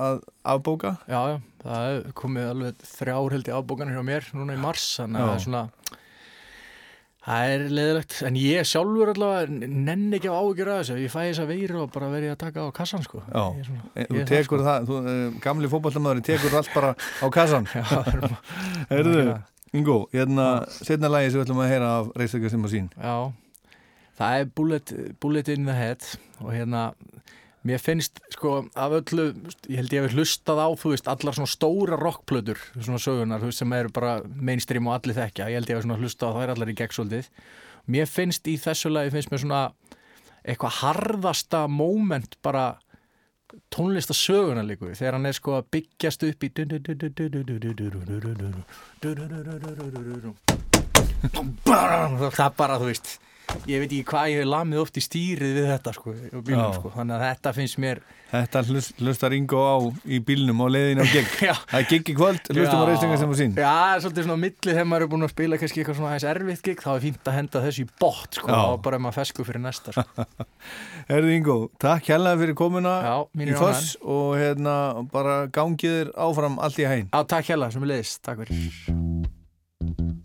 að 0.08 0.20
afbóka? 0.56 0.94
Já, 1.04 1.20
já. 1.34 1.38
Það 1.62 2.00
komið 2.18 2.48
alveg 2.54 2.86
þrjár 2.96 3.36
held 3.36 3.52
í 3.52 3.56
afbókanir 3.60 4.00
hjá 4.00 4.06
mér 4.08 4.30
núna 4.34 4.56
í 4.56 4.62
mars 4.64 4.88
Þannig 4.98 5.20
að 5.20 5.28
það 5.28 5.36
er 5.36 5.44
svona 5.46 5.66
Það 7.22 7.52
er 7.54 7.60
leðilegt, 7.70 8.14
en 8.26 8.36
ég 8.40 8.66
sjálfur 8.66 9.12
allavega 9.12 9.68
nenn 9.70 10.16
ekki 10.16 10.26
á 10.26 10.34
ágjur 10.34 10.70
að 10.72 10.80
þessu, 10.80 10.96
ég 11.04 11.12
fæ 11.12 11.18
þess 11.28 11.42
að 11.44 11.52
veiru 11.52 11.82
og 11.84 11.92
bara 11.94 12.08
verið 12.10 12.32
að 12.32 12.40
taka 12.40 12.64
á 12.66 12.68
kassan 12.74 13.04
sko. 13.06 13.20
Já. 13.28 13.44
Svona, 13.68 13.82
Eh, 13.94 14.06
þú 14.08 14.16
er 14.16 14.24
það, 14.24 14.30
tekur 14.32 14.64
það, 14.66 14.88
þú, 14.88 14.96
uh, 15.12 15.36
gamli 15.44 15.70
fótballtamöðurinn 15.70 16.26
tekur 16.26 16.56
allt 16.58 16.72
bara 16.74 16.90
á 16.98 17.26
kassan 17.30 17.68
er 18.90 19.12
Já. 19.12 19.36
Ingo, 19.72 20.08
hérna 20.12 20.48
setna 20.68 21.08
lagi 21.08 21.30
sem 21.30 21.38
við 21.40 21.46
ætlum 21.46 21.62
að 21.64 21.70
heyra 21.70 21.92
af 22.00 22.10
reistökja 22.20 22.50
sem 22.52 22.66
að 22.66 22.74
sín. 22.74 22.88
Já, 22.98 23.14
það 24.18 24.40
er 24.40 24.50
bullet, 24.58 24.92
bullet 25.22 25.48
in 25.54 25.64
the 25.70 25.76
head 25.78 26.02
og 26.42 26.50
hérna, 26.52 26.82
mér 27.68 27.80
finnst 27.82 28.20
sko 28.34 28.54
af 28.74 28.96
öllu, 28.98 29.28
ég 29.70 29.80
held 29.80 29.94
ég 29.94 30.06
hef 30.06 30.16
hlustað 30.16 30.62
á, 30.62 30.68
þú 30.78 30.94
veist, 30.94 31.10
allar 31.10 31.36
svona 31.36 31.50
stóra 31.50 31.98
rockplötur, 32.00 32.60
svona 32.78 33.00
sögunar, 33.02 33.42
þú 33.42 33.50
veist, 33.50 33.62
sem 33.62 33.74
eru 33.76 33.92
bara 33.94 34.14
mainstream 34.26 34.88
og 34.90 34.96
allir 34.98 35.18
þekkja, 35.18 35.50
ég 35.52 35.60
held 35.60 35.70
ég 35.70 35.78
hef 35.78 35.86
svona 35.86 36.00
hlustað 36.00 36.38
á 36.38 36.42
er 36.42 36.54
allar 36.54 36.72
í 36.72 36.78
gegnsóldið. 36.78 37.28
Mér 37.92 38.10
finnst 38.10 38.46
í 38.50 38.56
þessu 38.62 38.92
lagi, 38.92 39.14
finnst 39.14 39.32
mér 39.32 39.42
svona 39.42 39.62
eitthvað 40.42 40.80
harðasta 40.82 41.66
moment 41.70 42.38
bara 42.42 42.72
tónlistasöguna 43.72 44.62
líku 44.64 44.92
þegar 44.96 45.18
hann 45.18 45.28
er 45.28 45.36
sko 45.36 45.58
að 45.58 45.68
byggjast 45.76 46.24
upp 46.28 46.46
í 46.46 46.50
það 52.32 52.56
bara 52.58 52.78
þú 52.80 52.86
veist 52.88 53.18
ég 53.68 53.82
veit 53.82 53.90
ekki 53.90 54.02
hvað 54.08 54.32
ég 54.32 54.42
hef 54.42 54.50
lamið 54.52 54.82
oft 54.82 54.98
í 54.98 55.04
stýrið 55.04 55.54
við 55.58 55.70
þetta 55.72 55.94
sko, 55.96 56.16
bílnum, 56.40 56.74
sko. 56.78 56.92
þannig 56.96 57.16
að 57.18 57.24
þetta 57.28 57.54
finnst 57.60 57.80
mér 57.82 58.02
Þetta 58.32 58.62
hlust, 58.64 58.94
hlustar 58.96 59.34
Ingo 59.36 59.60
á 59.60 59.76
í 60.08 60.16
bílnum 60.24 60.62
og 60.64 60.70
leiðin 60.72 61.02
á 61.02 61.06
Já. 61.48 61.52
Það 61.68 61.82
gig 61.90 62.06
í 62.08 62.14
kvöld, 62.16 62.46
hlustum 62.48 62.80
á 62.80 62.84
reistökja 62.88 63.18
sem 63.20 63.34
að 63.34 63.40
sín. 63.42 63.52
Já, 63.60 64.00
svolítið 64.00 64.24
svona 64.24 64.38
á 64.40 64.44
milli 64.46 64.70
þegar 64.72 64.88
maður 64.88 65.04
er 65.04 65.10
búin 65.12 65.26
að 65.26 65.32
spila 65.34 65.58
kannski 65.60 65.82
eitthvað 65.82 65.98
svona 65.98 66.14
aðeins 66.14 66.26
erfitt 66.30 66.64
gig 66.64 66.80
þá 66.80 66.88
er 66.94 67.04
fínt 67.04 67.28
að 67.28 67.36
henda 67.36 67.62
þessu 67.66 67.84
í 67.84 67.90
bótt 68.00 68.40
sko, 68.40 68.56
og 68.56 68.78
bara 68.86 68.96
ef 68.96 69.04
maður 69.04 69.18
fesku 69.20 69.46
fyrir 69.50 69.64
næsta 69.66 69.92
sko. 69.98 70.26
Herði 71.12 71.36
Ingo, 71.42 71.58
takk 71.84 72.08
hérlega 72.08 72.40
fyrir 72.46 72.58
komuna 72.62 72.96
Já, 73.04 73.14
í 73.36 73.52
foss 73.60 73.94
og 74.00 74.32
hérna 74.40 74.78
bara 75.12 75.38
gangið 75.52 75.98
þér 75.98 76.16
áfram 76.24 76.56
allt 76.56 76.80
í 76.80 76.88
hæn 76.88 77.12
Já, 77.12 77.20
takk 77.36 77.52
hérlega 77.52 77.76
sem 77.76 77.84
er 77.84 77.92
leiðist, 77.92 78.24
takk 78.24 78.46
fyrir 78.46 80.20